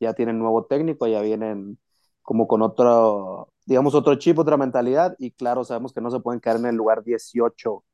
Ya 0.00 0.14
tienen 0.14 0.38
nuevo 0.38 0.66
técnico, 0.66 1.06
ya 1.06 1.20
vienen 1.22 1.78
como 2.22 2.48
con 2.48 2.62
otro, 2.62 3.52
digamos, 3.68 3.94
otro 3.94 4.14
chip, 4.14 4.38
otra 4.38 4.56
mentalidad. 4.56 5.14
Y 5.18 5.30
claro, 5.32 5.62
sabemos 5.62 5.92
que 5.92 6.00
no 6.00 6.10
se 6.10 6.20
pueden 6.20 6.40
quedar 6.40 6.56
en 6.56 6.66
el 6.66 6.76
lugar 6.76 7.04
18 7.04 7.84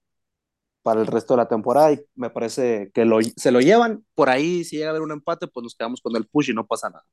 para 0.82 1.00
el 1.00 1.06
resto 1.08 1.34
de 1.34 1.38
la 1.38 1.48
temporada. 1.48 1.92
Y 1.92 2.00
me 2.14 2.30
parece 2.30 2.92
que 2.94 3.04
lo, 3.04 3.18
se 3.22 3.50
lo 3.50 3.60
llevan. 3.60 4.04
Por 4.14 4.30
ahí, 4.30 4.62
si 4.62 4.76
llega 4.76 4.88
a 4.88 4.90
haber 4.90 5.02
un 5.02 5.10
empate, 5.10 5.48
pues 5.48 5.64
nos 5.64 5.74
quedamos 5.74 6.00
con 6.00 6.14
el 6.14 6.26
push 6.28 6.50
y 6.50 6.54
no 6.54 6.64
pasa 6.64 6.90
nada. 6.90 7.04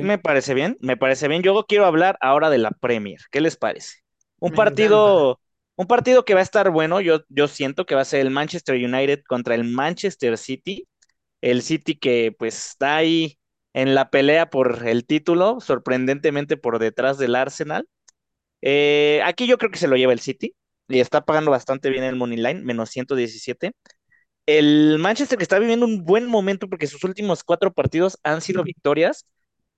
Me 0.00 0.16
parece 0.16 0.54
bien, 0.54 0.78
me 0.80 0.96
parece 0.96 1.28
bien. 1.28 1.42
Yo 1.42 1.62
quiero 1.68 1.84
hablar 1.84 2.16
ahora 2.22 2.48
de 2.48 2.56
la 2.58 2.70
Premier. 2.70 3.20
¿Qué 3.30 3.42
les 3.42 3.56
parece? 3.58 3.98
Un 4.38 4.52
Me 4.52 4.56
partido, 4.56 5.40
un 5.76 5.86
partido 5.86 6.24
que 6.24 6.32
va 6.32 6.40
a 6.40 6.42
estar 6.42 6.70
bueno. 6.70 7.02
Yo, 7.02 7.20
yo 7.28 7.48
siento 7.48 7.84
que 7.84 7.94
va 7.94 8.00
a 8.00 8.06
ser 8.06 8.20
el 8.20 8.30
Manchester 8.30 8.76
United 8.76 9.24
contra 9.28 9.54
el 9.54 9.64
Manchester 9.64 10.38
City. 10.38 10.88
El 11.42 11.60
City 11.60 11.98
que 11.98 12.34
pues 12.38 12.70
está 12.70 12.96
ahí 12.96 13.38
en 13.74 13.94
la 13.94 14.10
pelea 14.10 14.50
por 14.50 14.86
el 14.88 15.06
título, 15.06 15.60
sorprendentemente 15.60 16.56
por 16.56 16.78
detrás 16.78 17.18
del 17.18 17.36
Arsenal. 17.36 17.88
Eh, 18.62 19.20
aquí 19.24 19.46
yo 19.46 19.58
creo 19.58 19.70
que 19.70 19.78
se 19.78 19.88
lo 19.88 19.96
lleva 19.96 20.12
el 20.12 20.20
City 20.20 20.54
y 20.88 21.00
está 21.00 21.24
pagando 21.24 21.50
bastante 21.50 21.90
bien 21.90 22.04
el 22.04 22.16
Money 22.16 22.38
Line, 22.38 22.62
menos 22.62 22.90
117. 22.90 23.72
El 24.46 24.98
Manchester 25.00 25.38
que 25.38 25.44
está 25.44 25.58
viviendo 25.58 25.86
un 25.86 26.04
buen 26.04 26.26
momento 26.28 26.68
porque 26.68 26.86
sus 26.86 27.04
últimos 27.04 27.44
cuatro 27.44 27.72
partidos 27.72 28.18
han 28.24 28.40
sido 28.42 28.62
victorias 28.64 29.26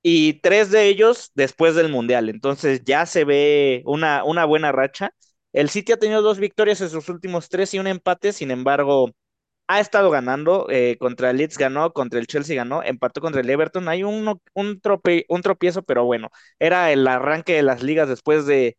y 0.02 0.34
tres 0.40 0.70
de 0.70 0.86
ellos 0.88 1.30
después 1.34 1.74
del 1.74 1.90
Mundial. 1.90 2.28
Entonces 2.28 2.82
ya 2.84 3.06
se 3.06 3.24
ve 3.24 3.82
una, 3.86 4.24
una 4.24 4.44
buena 4.44 4.72
racha. 4.72 5.10
El 5.52 5.70
City 5.70 5.92
ha 5.92 5.98
tenido 5.98 6.22
dos 6.22 6.38
victorias 6.38 6.80
en 6.80 6.90
sus 6.90 7.08
últimos 7.08 7.48
tres 7.48 7.74
y 7.74 7.78
un 7.78 7.86
empate, 7.86 8.32
sin 8.32 8.50
embargo, 8.50 9.10
ha 9.66 9.80
estado 9.80 10.10
ganando. 10.10 10.66
eh, 10.70 10.96
contra 10.98 11.30
el 11.30 11.38
Leeds 11.38 11.58
ganó, 11.58 11.92
contra 11.92 12.18
el 12.20 12.26
Chelsea 12.26 12.56
ganó, 12.56 12.82
empató 12.82 13.20
contra 13.20 13.40
el 13.40 13.50
Everton. 13.50 13.88
Hay 13.88 14.02
un, 14.04 14.40
un, 14.54 14.80
tropiezo, 14.80 15.82
pero 15.82 16.04
bueno, 16.04 16.30
era 16.58 16.92
el 16.92 17.06
arranque 17.06 17.54
de 17.54 17.62
las 17.62 17.82
ligas 17.82 18.08
después 18.08 18.46
de, 18.46 18.76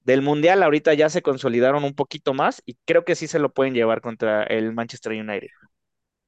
del 0.00 0.22
Mundial. 0.22 0.62
Ahorita 0.62 0.94
ya 0.94 1.08
se 1.10 1.22
consolidaron 1.22 1.84
un 1.84 1.94
poquito 1.94 2.34
más 2.34 2.62
y 2.66 2.76
creo 2.84 3.04
que 3.04 3.14
sí 3.16 3.26
se 3.28 3.38
lo 3.38 3.52
pueden 3.52 3.74
llevar 3.74 4.00
contra 4.00 4.44
el 4.44 4.72
Manchester 4.72 5.12
United. 5.12 5.48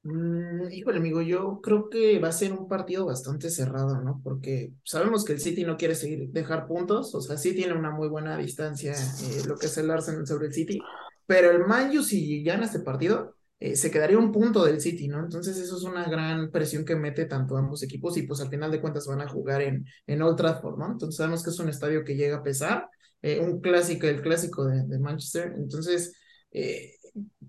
Mm, 0.03 0.71
híjole, 0.71 0.97
amigo, 0.97 1.21
yo 1.21 1.59
creo 1.61 1.89
que 1.89 2.19
va 2.19 2.29
a 2.29 2.31
ser 2.31 2.53
un 2.53 2.67
partido 2.69 3.05
bastante 3.05 3.49
cerrado, 3.49 4.01
¿no? 4.01 4.21
Porque 4.23 4.71
sabemos 4.83 5.25
que 5.25 5.33
el 5.33 5.41
City 5.41 5.65
no 5.65 5.75
quiere 5.75 5.93
seguir 5.93 6.29
dejar 6.29 6.67
puntos, 6.67 7.13
o 7.15 7.21
sea, 7.21 7.37
sí 7.37 7.53
tiene 7.53 7.73
una 7.73 7.91
muy 7.91 8.07
buena 8.07 8.37
distancia 8.37 8.93
eh, 8.93 9.41
lo 9.45 9.57
que 9.57 9.65
es 9.65 9.77
el 9.77 9.91
Arsenal 9.91 10.25
sobre 10.25 10.47
el 10.47 10.53
City, 10.53 10.79
pero 11.25 11.51
el 11.51 11.65
Man 11.67 11.95
U 11.97 12.01
si 12.01 12.41
gana 12.43 12.65
este 12.65 12.79
partido, 12.79 13.35
eh, 13.59 13.75
se 13.75 13.91
quedaría 13.91 14.17
un 14.17 14.31
punto 14.31 14.63
del 14.63 14.81
City, 14.81 15.07
¿no? 15.07 15.19
Entonces 15.19 15.57
eso 15.57 15.77
es 15.77 15.83
una 15.83 16.09
gran 16.09 16.51
presión 16.51 16.85
que 16.85 16.95
mete 16.95 17.25
tanto 17.25 17.57
ambos 17.57 17.83
equipos 17.83 18.17
y 18.17 18.23
pues 18.23 18.41
al 18.41 18.49
final 18.49 18.71
de 18.71 18.81
cuentas 18.81 19.07
van 19.07 19.21
a 19.21 19.27
jugar 19.29 19.61
en, 19.61 19.85
en 20.07 20.21
Old 20.21 20.37
Trafford, 20.37 20.77
¿no? 20.77 20.91
Entonces 20.91 21.17
sabemos 21.17 21.43
que 21.43 21.49
es 21.49 21.59
un 21.59 21.69
estadio 21.69 22.03
que 22.03 22.15
llega 22.15 22.37
a 22.37 22.43
pesar, 22.43 22.89
eh, 23.21 23.39
un 23.39 23.59
clásico, 23.61 24.07
el 24.07 24.21
clásico 24.21 24.65
de, 24.65 24.83
de 24.85 24.99
Manchester, 24.99 25.53
entonces... 25.57 26.15
Eh, 26.51 26.93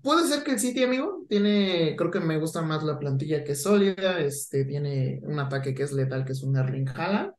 Puede 0.01 0.27
ser 0.27 0.43
que 0.43 0.51
el 0.51 0.59
City, 0.59 0.83
amigo, 0.83 1.25
tiene, 1.29 1.95
creo 1.95 2.09
que 2.09 2.19
me 2.19 2.39
gusta 2.39 2.61
más 2.61 2.83
la 2.83 2.97
plantilla 2.97 3.43
que 3.43 3.51
es 3.51 3.61
sólida, 3.61 4.19
este, 4.19 4.65
tiene 4.65 5.19
un 5.23 5.39
ataque 5.39 5.75
que 5.75 5.83
es 5.83 5.91
letal, 5.91 6.25
que 6.25 6.31
es 6.31 6.41
un 6.41 6.57
Erling 6.57 6.89
Haaland, 6.89 7.33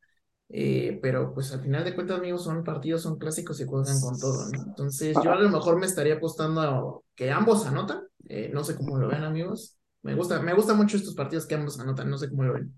pero 1.01 1.33
pues 1.33 1.51
al 1.51 1.61
final 1.61 1.83
de 1.83 1.93
cuentas, 1.93 2.19
amigos, 2.19 2.43
son 2.43 2.63
partidos, 2.63 3.01
son 3.01 3.17
clásicos 3.17 3.59
y 3.59 3.65
juegan 3.65 3.99
con 3.99 4.17
todo, 4.17 4.49
¿no? 4.49 4.63
Entonces 4.67 5.15
yo 5.23 5.31
a 5.31 5.39
lo 5.39 5.49
mejor 5.49 5.77
me 5.77 5.85
estaría 5.85 6.15
apostando 6.15 6.61
a 6.61 6.99
que 7.15 7.31
ambos 7.31 7.65
anotan, 7.65 8.01
eh, 8.29 8.49
no 8.53 8.63
sé 8.63 8.75
cómo 8.75 8.97
lo 8.97 9.07
ven, 9.07 9.23
amigos, 9.23 9.77
me 10.03 10.15
gusta, 10.15 10.41
me 10.41 10.53
gusta 10.53 10.73
mucho 10.73 10.97
estos 10.97 11.15
partidos 11.15 11.45
que 11.47 11.55
ambos 11.55 11.79
anotan, 11.79 12.09
no 12.09 12.17
sé 12.17 12.29
cómo 12.29 12.43
lo 12.43 12.53
ven. 12.53 12.73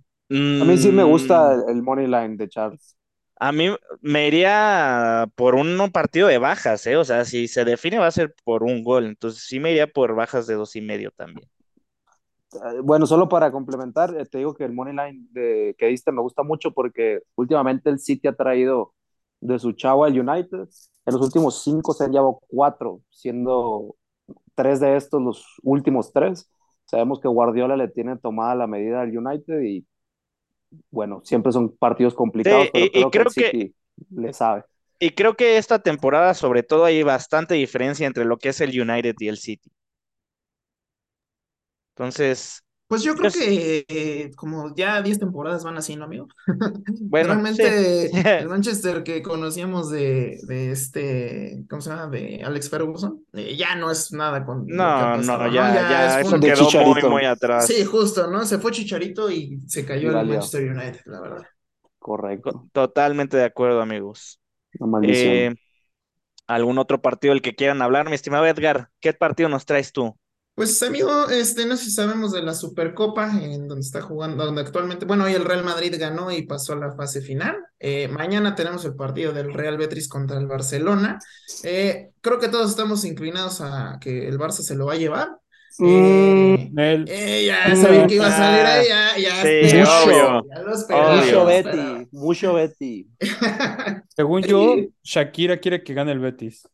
A 0.59 0.65
mí 0.65 0.77
sí 0.77 0.91
me 0.91 1.03
gusta 1.03 1.53
Mm, 1.53 1.55
el, 1.55 1.63
el 1.77 1.83
money 1.83 2.07
line 2.07 2.37
de 2.37 2.49
Charles. 2.49 2.97
A 3.37 3.51
mí 3.51 3.67
me 4.01 4.27
iría 4.27 5.27
por 5.35 5.55
un 5.55 5.91
partido 5.91 6.27
de 6.29 6.37
bajas, 6.37 6.87
¿eh? 6.87 6.95
O 6.97 7.03
sea, 7.03 7.25
si 7.25 7.47
se 7.49 7.65
define 7.65 7.97
va 7.99 8.07
a 8.07 8.11
ser 8.11 8.33
por 8.45 8.63
un 8.63 8.83
gol, 8.83 9.05
entonces 9.05 9.43
sí 9.45 9.59
me 9.59 9.71
iría 9.71 9.87
por 9.87 10.15
bajas 10.15 10.47
de 10.47 10.55
dos 10.55 10.75
y 10.77 10.81
medio 10.81 11.11
también. 11.11 11.49
Eh, 12.53 12.79
Bueno, 12.83 13.05
solo 13.05 13.27
para 13.27 13.51
complementar, 13.51 14.15
eh, 14.17 14.25
te 14.25 14.37
digo 14.39 14.53
que 14.55 14.63
el 14.65 14.73
money 14.73 14.93
line 14.95 15.27
de, 15.31 15.75
que 15.77 15.87
diste 15.87 16.11
me 16.11 16.21
gusta 16.21 16.43
mucho 16.43 16.71
porque 16.73 17.21
últimamente 17.35 17.89
el 17.89 17.99
City 17.99 18.27
ha 18.27 18.35
traído 18.35 18.93
de 19.41 19.59
su 19.59 19.73
chavo 19.73 20.05
al 20.05 20.17
United. 20.19 20.67
En 21.05 21.13
los 21.13 21.21
últimos 21.21 21.61
cinco 21.63 21.93
se 21.93 22.05
han 22.05 22.11
llevado 22.11 22.39
cuatro, 22.47 23.01
siendo 23.09 23.95
tres 24.55 24.79
de 24.79 24.97
estos 24.97 25.21
los 25.21 25.45
últimos 25.63 26.11
tres. 26.13 26.49
Sabemos 26.85 27.19
que 27.19 27.27
Guardiola 27.27 27.77
le 27.77 27.87
tiene 27.89 28.17
tomada 28.17 28.55
la 28.55 28.67
medida 28.67 29.01
al 29.01 29.17
United 29.17 29.61
y 29.61 29.85
bueno, 30.91 31.21
siempre 31.23 31.51
son 31.51 31.75
partidos 31.77 32.13
complicados, 32.15 32.67
Sí, 32.67 32.71
pero 32.71 32.89
y, 32.93 33.01
y 33.01 33.05
creo 33.05 33.13
que 33.13 33.21
el 33.21 33.27
creo 33.27 33.33
que, 33.33 33.53
City 33.53 33.75
le 34.11 34.33
sabe. 34.33 34.63
y 34.99 35.11
creo 35.11 35.35
que 35.37 35.57
esta 35.57 35.79
temporada, 35.79 36.33
sobre 36.33 36.61
todo, 36.63 36.83
hay 36.85 37.01
bastante 37.03 37.55
diferencia 37.55 38.07
entre 38.07 38.25
lo 38.25 38.37
que 38.37 38.49
es 38.49 38.59
el 38.61 38.77
United 38.79 39.15
y 39.19 39.27
el 39.29 39.37
City. 39.37 39.71
Entonces, 41.95 42.63
Pues 42.87 43.01
yo 43.03 43.15
creo 43.15 43.31
que 43.31 43.85
eh, 43.87 44.31
como 44.35 44.73
ya 44.75 45.01
10 45.01 45.17
temporadas 45.19 45.63
van 45.63 45.77
así, 45.77 45.95
¿no, 45.95 46.05
amigo? 46.05 46.27
Bueno, 47.09 47.29
Realmente 47.33 48.09
sí. 48.11 48.21
el 48.37 48.47
Manchester 48.49 49.03
que 49.03 49.23
conocíamos 49.23 49.89
de, 49.89 50.37
de 50.47 50.71
este, 50.71 51.65
¿cómo 51.69 51.81
se 51.81 51.89
llama? 51.89 52.07
De 52.07 52.43
Alex 52.43 52.69
Ferguson, 52.69 53.25
eh, 53.33 53.55
ya 53.57 53.75
no 53.75 53.89
es 53.89 54.11
nada 54.11 54.45
con 54.45 54.65
No, 54.67 55.17
no, 55.17 55.37
¿no? 55.37 55.53
ya, 55.53 55.73
ya, 55.89 56.05
es 56.21 56.27
eso 56.27 56.39
quedó 56.43 56.71
muy, 56.73 57.01
Chicharito. 57.01 57.09
muy 57.09 57.25
atrás. 57.25 57.65
Sí, 57.67 57.83
justo, 57.85 58.27
¿no? 58.27 58.45
Se 58.45 58.59
fue 58.59 58.71
Chicharito 58.71 59.31
y 59.31 59.61
se 59.67 59.85
cayó 59.85 60.11
el. 60.11 60.27
Manchester 60.27 60.69
United, 60.71 61.01
la 61.05 61.21
verdad. 61.21 61.43
Correcto. 61.99 62.51
Co- 62.51 62.69
Totalmente 62.71 63.37
de 63.37 63.45
acuerdo, 63.45 63.81
amigos. 63.81 64.39
Una 64.79 64.89
maldición. 64.91 65.37
Eh, 65.37 65.55
¿algún 66.47 66.79
otro 66.79 67.01
partido 67.01 67.33
del 67.33 67.41
que 67.43 67.55
quieran 67.55 67.81
hablar, 67.81 68.09
mi 68.09 68.15
estimado 68.15 68.45
Edgar? 68.47 68.89
¿Qué 69.01 69.13
partido 69.13 69.49
nos 69.49 69.65
traes 69.65 69.93
tú? 69.93 70.17
Pues 70.55 70.81
amigo, 70.83 71.29
este, 71.29 71.65
no 71.65 71.75
sé 71.75 71.85
si 71.85 71.91
sabemos 71.91 72.31
de 72.31 72.41
la 72.41 72.53
Supercopa, 72.53 73.29
en 73.41 73.67
donde 73.67 73.81
está 73.81 74.01
jugando, 74.01 74.45
donde 74.45 74.61
actualmente, 74.61 75.05
bueno, 75.05 75.25
hoy 75.25 75.33
el 75.33 75.43
Real 75.43 75.65
Madrid 75.65 75.93
ganó 75.99 76.31
y 76.31 76.43
pasó 76.43 76.71
a 76.71 76.77
la 76.77 76.93
fase 76.93 77.21
final. 77.21 77.57
Eh, 77.77 78.07
mañana 78.07 78.55
tenemos 78.55 78.85
el 78.85 78.95
partido 78.95 79.33
del 79.33 79.53
Real 79.53 79.77
Betis 79.77 80.07
contra 80.07 80.37
el 80.37 80.47
Barcelona. 80.47 81.19
Eh, 81.63 82.11
creo 82.21 82.39
que 82.39 82.47
todos 82.47 82.69
estamos 82.71 83.03
inclinados 83.03 83.59
a 83.59 83.97
que 83.99 84.29
el 84.29 84.39
Barça 84.39 84.61
se 84.61 84.75
lo 84.75 84.85
va 84.85 84.93
a 84.93 84.97
llevar. 84.97 85.27
Eh, 85.77 86.69
Nel. 86.71 87.03
eh, 87.09 87.45
ya 87.47 87.75
sabía 87.75 88.07
que 88.07 88.15
iba 88.15 88.27
a 88.27 88.31
salir 88.31 88.65
ahí, 88.65 88.87
ya, 88.87 89.17
ya, 89.17 89.41
Sí, 89.41 89.77
obvio. 90.05 90.45
ya 90.49 90.61
lo 90.61 90.73
esperaba, 90.73 91.15
Mucho 91.17 91.33
lo 91.33 91.45
Betty, 91.45 92.07
mucho 92.11 92.53
Betty. 92.53 93.09
Según 94.15 94.41
yo, 94.43 94.75
Shakira 95.03 95.57
quiere 95.57 95.83
que 95.83 95.93
gane 95.93 96.13
el 96.13 96.19
Betis. 96.19 96.65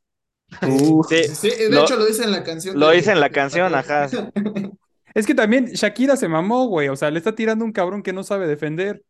Uh, 0.61 1.03
Sí, 1.03 1.23
Sí, 1.35 1.49
de 1.49 1.69
lo- 1.69 1.83
hecho 1.83 1.95
lo 1.95 2.05
dice 2.05 2.23
en 2.23 2.31
la 2.31 2.43
canción. 2.43 2.79
lo 2.79 2.89
de- 2.89 2.97
dice 2.97 3.11
en 3.11 3.19
la 3.19 3.27
de 3.29 3.33
canción, 3.33 3.73
ajá. 3.75 4.09
Es 5.13 5.27
que 5.27 5.35
también 5.35 5.65
Shakira 5.65 6.15
se 6.15 6.29
mamó, 6.29 6.67
güey. 6.67 6.87
O 6.87 6.95
sea, 6.95 7.11
le 7.11 7.17
está 7.17 7.35
tirando 7.35 7.65
un 7.65 7.73
cabrón 7.73 8.01
que 8.01 8.13
no 8.13 8.23
sabe 8.23 8.47
defender. 8.47 9.03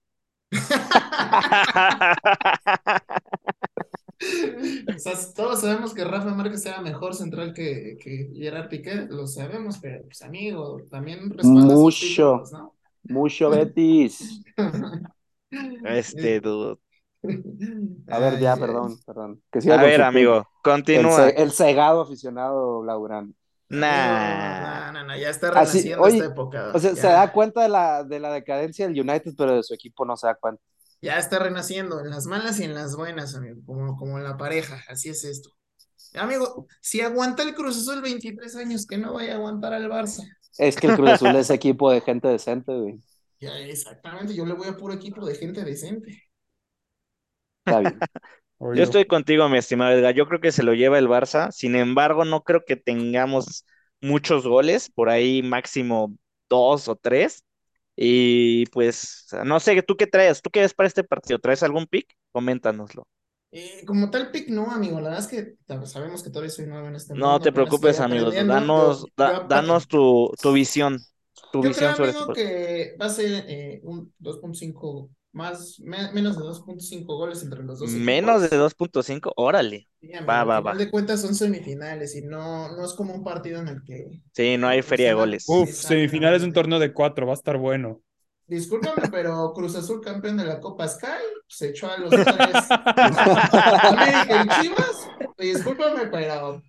O 4.96 5.00
sea, 5.00 5.14
todos 5.36 5.62
sabemos 5.62 5.94
que 5.94 6.04
Rafa 6.04 6.34
Márquez 6.36 6.64
era 6.66 6.82
mejor 6.82 7.16
central 7.16 7.54
que, 7.54 7.98
que 8.00 8.30
Gerard 8.36 8.70
Piqué, 8.70 9.08
lo 9.10 9.26
sabemos, 9.26 9.80
pero 9.80 10.04
pues 10.04 10.22
amigo, 10.22 10.80
también 10.92 11.30
respalda 11.32 11.62
sus 11.62 11.74
Mucho. 11.74 12.42
títulos, 12.44 12.52
¿no? 12.52 12.76
mucho 13.04 13.50
Betis. 13.76 14.44
Este 15.86 16.40
dude. 16.40 16.78
A 18.08 18.20
ver, 18.20 18.40
ya, 18.40 18.56
perdón, 18.58 18.98
perdón. 19.06 19.42
Que 19.52 19.62
siga 19.62 19.80
A 19.80 19.84
ver, 19.84 20.02
amigo. 20.02 20.38
El, 20.38 20.46
continúa. 20.64 21.30
el 21.30 21.52
cegado 21.52 22.02
aficionado 22.02 22.84
Laurán. 22.84 23.36
Nah. 23.70 24.92
No, 24.92 25.00
no, 25.00 25.08
no, 25.08 25.18
ya 25.18 25.30
está 25.30 25.48
Así, 25.50 25.78
renaciendo 25.78 26.04
oye, 26.04 26.18
esta 26.18 26.30
época. 26.32 26.72
O 26.74 26.80
sea, 26.80 26.92
ya, 26.92 27.02
se 27.02 27.08
da 27.08 27.32
cuenta 27.32 27.62
de 27.62 27.70
la, 27.70 28.04
de 28.04 28.20
la 28.20 28.34
decadencia 28.34 28.88
del 28.88 29.00
United, 29.00 29.34
pero 29.38 29.56
de 29.56 29.64
su 29.64 29.74
equipo 29.74 30.06
no 30.06 30.18
se 30.18 30.28
da 30.28 30.36
cuenta. 30.36 30.62
ya 31.02 31.18
está 31.18 31.40
renaciendo 31.40 32.02
en 32.02 32.10
las 32.10 32.26
malas 32.26 32.60
y 32.60 32.66
en 32.66 32.74
las 32.74 32.96
buenas, 32.98 33.34
amigo, 33.36 33.62
como, 33.66 33.96
como 33.96 34.18
en 34.18 34.26
la 34.26 34.36
pareja, 34.38 34.82
así 34.90 35.10
es 35.10 35.24
esto. 35.24 35.52
Amigo, 36.16 36.68
si 36.82 37.00
aguanta 37.00 37.44
el 37.44 37.56
Cruz 37.56 37.78
Azul 37.78 38.02
23 38.02 38.56
años, 38.58 38.86
que 38.86 38.98
no 38.98 39.14
vaya 39.14 39.34
a 39.34 39.36
aguantar 39.38 39.74
al 39.74 39.90
Barça. 39.90 40.24
Es 40.58 40.76
que 40.76 40.88
el 40.88 40.96
Cruz 40.98 41.12
Azul 41.12 41.36
es 41.38 41.50
equipo 41.50 41.90
de 41.92 42.02
gente 42.02 42.28
decente, 42.28 42.74
güey. 42.74 43.00
Ya, 43.40 43.58
exactamente, 43.58 44.36
yo 44.36 44.46
le 44.46 44.54
voy 44.54 44.68
a 44.68 44.78
puro 44.78 44.94
equipo 44.94 45.26
de 45.26 45.34
gente 45.34 45.64
decente. 45.64 46.31
Está 47.64 47.80
bien. 47.80 48.04
Oye, 48.60 48.84
Yo 48.84 48.84
estoy 48.84 49.06
contigo, 49.08 49.50
mi 49.50 49.58
estimado 49.58 49.92
Edgar. 49.94 50.16
Yo 50.16 50.28
creo 50.28 50.42
que 50.42 50.52
se 50.52 50.64
lo 50.64 50.74
lleva 50.74 51.00
el 51.00 51.08
Barça. 51.10 51.52
Sin 51.52 51.76
embargo, 51.76 52.26
no 52.26 52.44
creo 52.44 52.64
que 52.66 52.76
tengamos 52.78 53.66
muchos 54.02 54.48
goles. 54.48 54.90
Por 54.92 55.10
ahí 55.10 55.44
máximo 55.44 56.16
dos 56.50 56.88
o 56.88 56.96
tres. 56.98 57.46
Y 57.96 58.68
pues, 58.68 59.28
no 59.46 59.60
sé, 59.60 59.82
¿tú 59.84 59.98
qué 59.98 60.08
traes? 60.08 60.42
¿Tú 60.42 60.50
qué 60.52 60.62
ves 60.62 60.74
para 60.74 60.88
este 60.88 61.04
partido? 61.04 61.40
¿Traes 61.40 61.64
algún 61.64 61.88
pick? 61.88 62.14
Coméntanoslo. 62.34 63.08
Eh, 63.52 63.84
como 63.86 64.10
tal 64.10 64.32
pick, 64.32 64.50
no, 64.50 64.72
amigo. 64.72 65.00
La 65.02 65.10
verdad 65.10 65.20
es 65.26 65.28
que 65.28 65.58
sabemos 65.86 66.24
que 66.24 66.30
todavía 66.30 66.50
soy 66.52 66.68
nuevo 66.68 66.88
en 66.88 66.96
este 66.96 67.14
No 67.14 67.30
mundo, 67.30 67.46
te 67.46 67.52
apenas 67.52 67.82
preocupes, 67.82 68.00
aprendiendo. 68.00 68.32
Danos, 68.34 69.06
Yo- 69.12 69.12
da- 69.18 69.34
yo 69.34 69.38
ap- 69.38 69.54
danos 69.54 69.88
tu, 69.88 70.32
tu 70.42 70.54
visión. 70.54 71.06
Tu 71.52 71.62
Yo 71.62 71.74
visión 71.74 71.76
creo, 71.76 71.94
sobre 71.96 72.12
este 72.12 72.24
amigo, 72.24 72.34
partido. 72.34 72.54
que 72.54 72.96
va 73.00 73.06
a 73.06 73.10
ser 73.10 73.46
eh, 73.48 73.82
un 73.84 74.14
2.5 74.18 75.12
más, 75.34 75.80
me- 75.80 76.12
menos 76.14 76.38
de 76.38 76.44
2.5 76.44 77.16
goles 77.18 77.44
entre 77.44 77.64
los 77.64 77.80
dos 77.80 77.96
Menos 78.08 78.42
de 78.50 78.58
equipos. 78.58 78.58
2.5, 78.58 79.34
órale. 79.36 79.88
Sí, 80.02 80.14
amigo, 80.16 80.40
Va, 80.40 80.44
va, 80.46 80.62
al 80.66 80.66
va. 80.70 80.78
de 80.78 80.90
cuentas 80.90 81.22
son 81.22 81.36
semifinales 81.36 82.16
y 82.16 82.24
no, 82.24 82.76
no 82.76 82.86
es 82.86 82.94
como 82.94 83.14
un 83.14 83.24
partido 83.24 83.62
en 83.62 83.68
el 83.68 83.84
que 83.84 84.08
Sí, 84.34 84.58
no 84.58 84.68
hay 84.68 84.82
Pues 84.82 84.82
feria 84.82 85.08
de 85.10 85.14
goles. 85.14 85.44
Uf, 85.46 85.72
semifinales 85.74 86.42
de 86.42 86.48
un 86.48 86.54
torneo 86.54 86.80
de 86.80 86.94
cuatro, 86.94 87.26
va 87.28 87.34
a 87.34 87.36
estar 87.36 87.58
bueno. 87.58 88.02
Discúlpame, 88.48 89.08
pero 89.12 89.54
Cruz 89.54 89.76
Azul 89.76 90.02
campeón 90.02 90.38
de 90.38 90.46
la 90.46 90.60
Copa 90.60 90.88
Sky 90.88 91.08
se 91.48 91.70
echó 91.70 91.90
a 91.90 91.98
los 91.98 92.26
tres. 92.28 92.76
América 93.82 94.38
y 94.38 94.50
Chivas, 94.50 95.12
discúlpame, 95.38 96.08
pero 96.08 96.62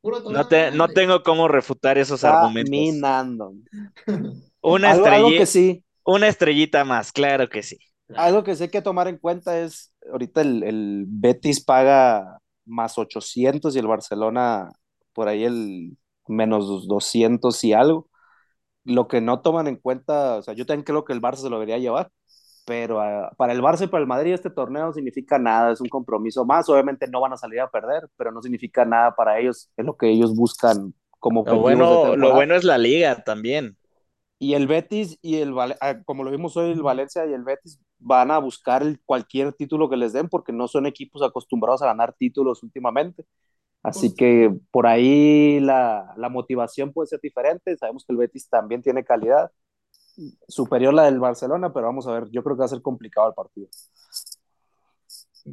puro 0.00 0.22
No, 0.26 0.46
te, 0.48 0.70
no 0.72 0.92
tengo 0.92 1.22
cómo 1.22 1.46
refutar 1.48 1.98
esos 1.98 2.24
argumentos. 2.24 2.70
minando. 2.70 3.52
Una, 4.62 4.90
Algo, 4.90 5.10
algo 5.10 5.34
que 5.34 5.44
estrelli- 5.44 5.46
sí, 5.46 5.84
una 6.04 6.28
estrellita 6.28 6.84
más, 6.84 7.12
claro 7.12 7.48
que 7.48 7.62
sí. 7.62 7.78
Algo 8.16 8.44
que 8.44 8.54
sí 8.54 8.64
hay 8.64 8.68
que 8.70 8.82
tomar 8.82 9.08
en 9.08 9.18
cuenta 9.18 9.58
es, 9.60 9.94
ahorita 10.10 10.40
el, 10.40 10.62
el 10.62 11.04
Betis 11.08 11.64
paga 11.64 12.38
más 12.64 12.98
800 12.98 13.74
y 13.74 13.78
el 13.78 13.86
Barcelona 13.86 14.70
por 15.12 15.28
ahí 15.28 15.44
el 15.44 15.96
menos 16.26 16.86
200 16.86 17.62
y 17.64 17.72
algo. 17.72 18.08
Lo 18.84 19.08
que 19.08 19.20
no 19.20 19.40
toman 19.42 19.68
en 19.68 19.76
cuenta, 19.76 20.36
o 20.38 20.42
sea, 20.42 20.54
yo 20.54 20.66
también 20.66 20.84
creo 20.84 21.04
que 21.04 21.12
el 21.12 21.20
Barça 21.22 21.36
se 21.36 21.50
lo 21.50 21.56
debería 21.56 21.78
llevar, 21.78 22.10
pero 22.66 23.00
ah, 23.00 23.32
para 23.36 23.52
el 23.52 23.62
Barça 23.62 23.84
y 23.84 23.86
para 23.86 24.02
el 24.02 24.08
Madrid 24.08 24.32
este 24.32 24.50
torneo 24.50 24.86
no 24.86 24.92
significa 24.92 25.38
nada, 25.38 25.72
es 25.72 25.80
un 25.80 25.88
compromiso 25.88 26.44
más, 26.44 26.68
obviamente 26.68 27.06
no 27.08 27.20
van 27.20 27.32
a 27.32 27.36
salir 27.36 27.60
a 27.60 27.70
perder, 27.70 28.08
pero 28.16 28.32
no 28.32 28.42
significa 28.42 28.84
nada 28.84 29.14
para 29.14 29.38
ellos, 29.38 29.70
es 29.76 29.84
lo 29.84 29.96
que 29.96 30.10
ellos 30.10 30.34
buscan 30.34 30.94
como 31.20 31.44
Lo 31.46 31.58
bueno, 31.60 32.16
lo 32.16 32.32
bueno 32.32 32.56
es 32.56 32.64
la 32.64 32.78
liga 32.78 33.22
también. 33.22 33.76
Y 34.42 34.54
el 34.54 34.66
Betis 34.66 35.20
y 35.22 35.36
el 35.36 35.52
Val- 35.52 35.76
ah, 35.80 36.02
como 36.04 36.24
lo 36.24 36.32
vimos 36.32 36.56
hoy, 36.56 36.72
el 36.72 36.82
Valencia 36.82 37.24
y 37.26 37.32
el 37.32 37.44
Betis 37.44 37.78
van 38.00 38.32
a 38.32 38.38
buscar 38.38 38.82
el- 38.82 39.00
cualquier 39.06 39.52
título 39.52 39.88
que 39.88 39.96
les 39.96 40.12
den 40.12 40.28
porque 40.28 40.52
no 40.52 40.66
son 40.66 40.86
equipos 40.86 41.22
acostumbrados 41.22 41.80
a 41.80 41.86
ganar 41.86 42.12
títulos 42.12 42.64
últimamente. 42.64 43.24
Así 43.84 44.08
Justo. 44.08 44.16
que 44.18 44.52
por 44.72 44.88
ahí 44.88 45.60
la, 45.60 46.12
la 46.16 46.28
motivación 46.28 46.92
puede 46.92 47.06
ser 47.06 47.20
diferente. 47.20 47.76
Sabemos 47.76 48.04
que 48.04 48.12
el 48.12 48.16
Betis 48.16 48.48
también 48.48 48.82
tiene 48.82 49.04
calidad 49.04 49.52
superior 50.48 50.92
a 50.92 50.96
la 50.96 51.04
del 51.04 51.20
Barcelona, 51.20 51.72
pero 51.72 51.86
vamos 51.86 52.08
a 52.08 52.12
ver, 52.12 52.28
yo 52.32 52.42
creo 52.42 52.56
que 52.56 52.60
va 52.60 52.64
a 52.64 52.68
ser 52.68 52.82
complicado 52.82 53.28
el 53.28 53.34
partido. 53.34 53.68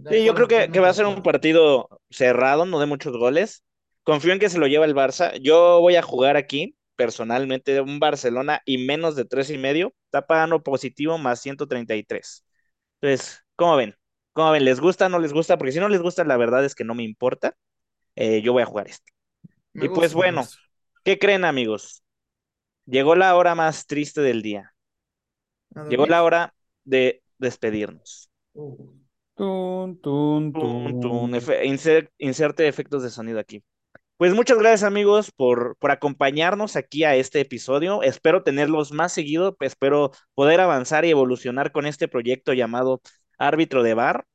Sí, 0.10 0.24
yo 0.26 0.34
creo 0.34 0.48
que, 0.48 0.72
que 0.72 0.80
va 0.80 0.90
a 0.90 0.94
ser 0.96 1.06
un 1.06 1.22
partido 1.22 2.02
cerrado, 2.10 2.66
no 2.66 2.80
de 2.80 2.88
muchos 2.88 3.16
goles. 3.16 3.64
Confío 4.02 4.34
en 4.34 4.40
que 4.40 4.50
se 4.50 4.58
lo 4.58 4.66
lleva 4.66 4.86
el 4.86 4.96
Barça. 4.96 5.38
Yo 5.40 5.80
voy 5.80 5.96
a 5.96 6.02
jugar 6.02 6.38
aquí, 6.38 6.76
personalmente, 7.00 7.82
un 7.82 8.00
Barcelona 8.02 8.62
y 8.66 8.80
menos 8.80 9.18
de 9.18 9.26
tres 9.26 9.52
y 9.52 9.58
medio. 9.60 9.96
Está 10.08 10.28
pagando 10.28 10.64
positivo 10.64 11.18
más 11.20 11.42
133. 11.42 12.46
Entonces, 13.02 13.44
¿cómo 13.58 13.78
ven? 13.78 13.96
¿Cómo 14.34 14.52
ven? 14.52 14.66
¿Les 14.66 14.82
gusta? 14.82 15.10
¿No 15.10 15.20
les 15.20 15.34
gusta? 15.34 15.58
Porque 15.58 15.74
si 15.74 15.80
no 15.82 15.90
les 15.90 16.02
gusta, 16.04 16.26
la 16.26 16.38
verdad 16.38 16.66
es 16.66 16.76
que 16.76 16.86
no 16.86 16.96
me 16.96 17.04
importa. 17.04 17.56
Eh, 18.16 18.42
yo 18.44 18.54
voy 18.54 18.64
a 18.64 18.68
jugar 18.68 18.88
esto. 18.90 19.12
Me 19.74 19.86
Y 19.86 19.90
pues 19.90 20.14
bueno. 20.14 20.54
¿qué 21.04 21.20
creen, 21.20 21.46
amigos? 21.46 22.04
Llegó 22.86 23.16
la 23.16 23.36
hora 23.38 23.56
más 23.56 23.88
triste 23.88 24.22
del 24.22 24.42
día. 24.44 24.74
¿A 25.76 25.82
Llegó 25.88 26.06
la 26.06 26.24
hora 26.24 26.54
de 26.86 27.22
despedirnos. 27.38 28.30
Uh, 28.56 28.94
Tun, 29.38 29.88
tun, 30.04 30.54
Tun, 30.54 30.94
tun, 31.02 31.34
tun. 31.34 31.34
efe- 31.40 31.64
inser- 31.66 32.12
inserte 32.20 32.68
efectos 32.68 33.02
de 33.04 33.10
sonido 33.10 33.40
aquí. 33.40 33.64
Pues 34.20 34.34
muchas 34.36 34.58
gracias 34.58 34.84
amigos 34.84 35.32
por, 35.32 35.78
por 35.80 35.92
acompañarnos 35.92 36.76
aquí 36.76 37.06
a 37.06 37.16
este 37.16 37.40
episodio. 37.40 38.04
Espero 38.04 38.44
tenerlos 38.44 38.92
más 38.92 39.14
seguido, 39.14 39.56
espero 39.62 40.12
poder 40.36 40.60
avanzar 40.60 41.06
y 41.06 41.10
evolucionar 41.12 41.72
con 41.72 41.86
este 41.86 42.10
proyecto 42.10 42.52
llamado 42.52 43.02
Árbitro 43.38 43.82
de 43.82 43.94
Bar. 43.94 44.26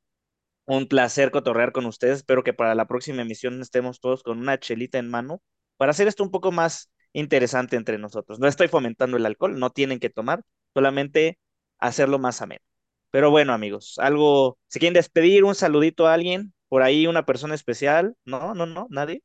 Un 0.67 0.89
placer 0.89 1.31
cotorrear 1.31 1.73
con 1.73 1.87
ustedes. 1.87 2.19
Espero 2.19 2.45
que 2.45 2.55
para 2.55 2.75
la 2.75 2.87
próxima 2.87 3.23
emisión 3.23 3.61
estemos 3.61 4.01
todos 4.01 4.23
con 4.23 4.39
una 4.39 4.59
chelita 4.59 4.99
en 4.99 5.11
mano 5.11 5.43
para 5.77 5.91
hacer 5.91 6.09
esto 6.09 6.25
un 6.25 6.31
poco 6.31 6.53
más 6.53 6.91
interesante 7.13 7.77
entre 7.77 7.99
nosotros. 7.99 8.39
No 8.41 8.49
estoy 8.49 8.69
fomentando 8.69 9.19
el 9.19 9.27
alcohol, 9.27 9.59
no 9.59 9.71
tienen 9.71 10.01
que 10.01 10.11
tomar, 10.11 10.43
solamente 10.75 11.39
hacerlo 11.79 12.19
más 12.19 12.43
ameno. 12.43 12.63
Pero 13.11 13.31
bueno, 13.31 13.53
amigos, 13.53 13.97
algo, 13.99 14.59
¿se 14.69 14.79
quieren 14.81 14.95
despedir? 14.95 15.45
¿Un 15.45 15.55
saludito 15.55 16.07
a 16.07 16.15
alguien? 16.15 16.55
¿Por 16.69 16.83
ahí 16.83 17.07
una 17.07 17.27
persona 17.27 17.55
especial? 17.55 18.17
No, 18.25 18.55
no, 18.55 18.67
no, 18.67 18.87
nadie. 18.91 19.23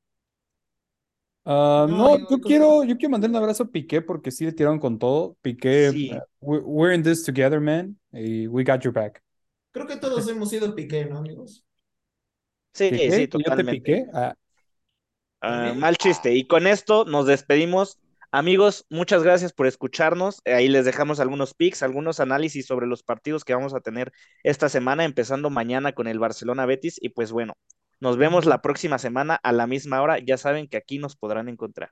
Ah, 1.52 1.88
No, 1.90 2.18
yo 2.30 2.40
quiero, 2.42 2.84
yo 2.84 2.96
quiero 2.96 3.10
mandar 3.10 3.32
un 3.32 3.36
abrazo 3.38 3.64
a 3.64 3.68
Piqué 3.72 4.02
porque 4.04 4.30
sí 4.30 4.46
le 4.46 4.52
tiraron 4.52 4.78
con 4.80 5.00
todo. 5.00 5.36
Piqué, 5.42 5.90
Sí. 5.92 6.12
uh, 6.14 6.20
we- 6.42 6.60
we're 6.60 6.94
in 6.96 7.02
this 7.02 7.24
together, 7.24 7.60
man. 7.60 7.98
y 8.12 8.48
we 8.48 8.64
got 8.64 8.82
your 8.82 8.94
back. 8.94 9.22
Creo 9.72 9.88
que 9.88 9.98
todos 9.98 10.28
hemos 10.30 10.50
sido 10.50 10.76
Piqué, 10.76 11.06
¿no, 11.06 11.18
amigos? 11.18 11.66
Sí, 12.74 12.90
¿Piqué? 12.92 13.12
sí, 13.12 13.18
¿Que 13.18 13.26
yo 13.26 13.30
te 13.30 13.40
totalmente. 13.40 13.72
piqué? 13.72 14.06
Ah, 14.14 14.36
Ah, 15.42 15.74
mal 15.76 15.98
chiste. 15.98 16.36
Y 16.36 16.48
con 16.48 16.68
esto 16.68 17.06
nos 17.06 17.26
despedimos 17.26 17.98
Amigos, 18.32 18.86
muchas 18.92 19.24
gracias 19.24 19.54
por 19.54 19.66
escucharnos. 19.66 20.42
Ahí 20.46 20.68
les 20.68 20.86
dejamos 20.86 21.20
algunos 21.20 21.56
pics, 21.56 21.82
algunos 21.82 22.20
análisis 22.20 22.68
sobre 22.68 22.86
los 22.86 23.02
partidos 23.02 23.44
que 23.44 23.56
vamos 23.56 23.74
a 23.74 23.80
tener 23.80 24.12
esta 24.44 24.70
semana, 24.70 25.04
empezando 25.04 25.50
mañana 25.50 25.94
con 25.94 26.06
el 26.08 26.20
Barcelona 26.20 26.68
Betis. 26.68 27.00
Y 27.02 27.10
pues 27.10 27.32
bueno, 27.32 27.54
nos 28.00 28.18
vemos 28.18 28.46
la 28.46 28.62
próxima 28.62 29.00
semana 29.00 29.36
a 29.36 29.52
la 29.52 29.68
misma 29.68 30.02
hora. 30.02 30.20
Ya 30.20 30.38
saben 30.38 30.68
que 30.68 30.78
aquí 30.78 31.00
nos 31.00 31.16
podrán 31.16 31.50
encontrar. 31.50 31.92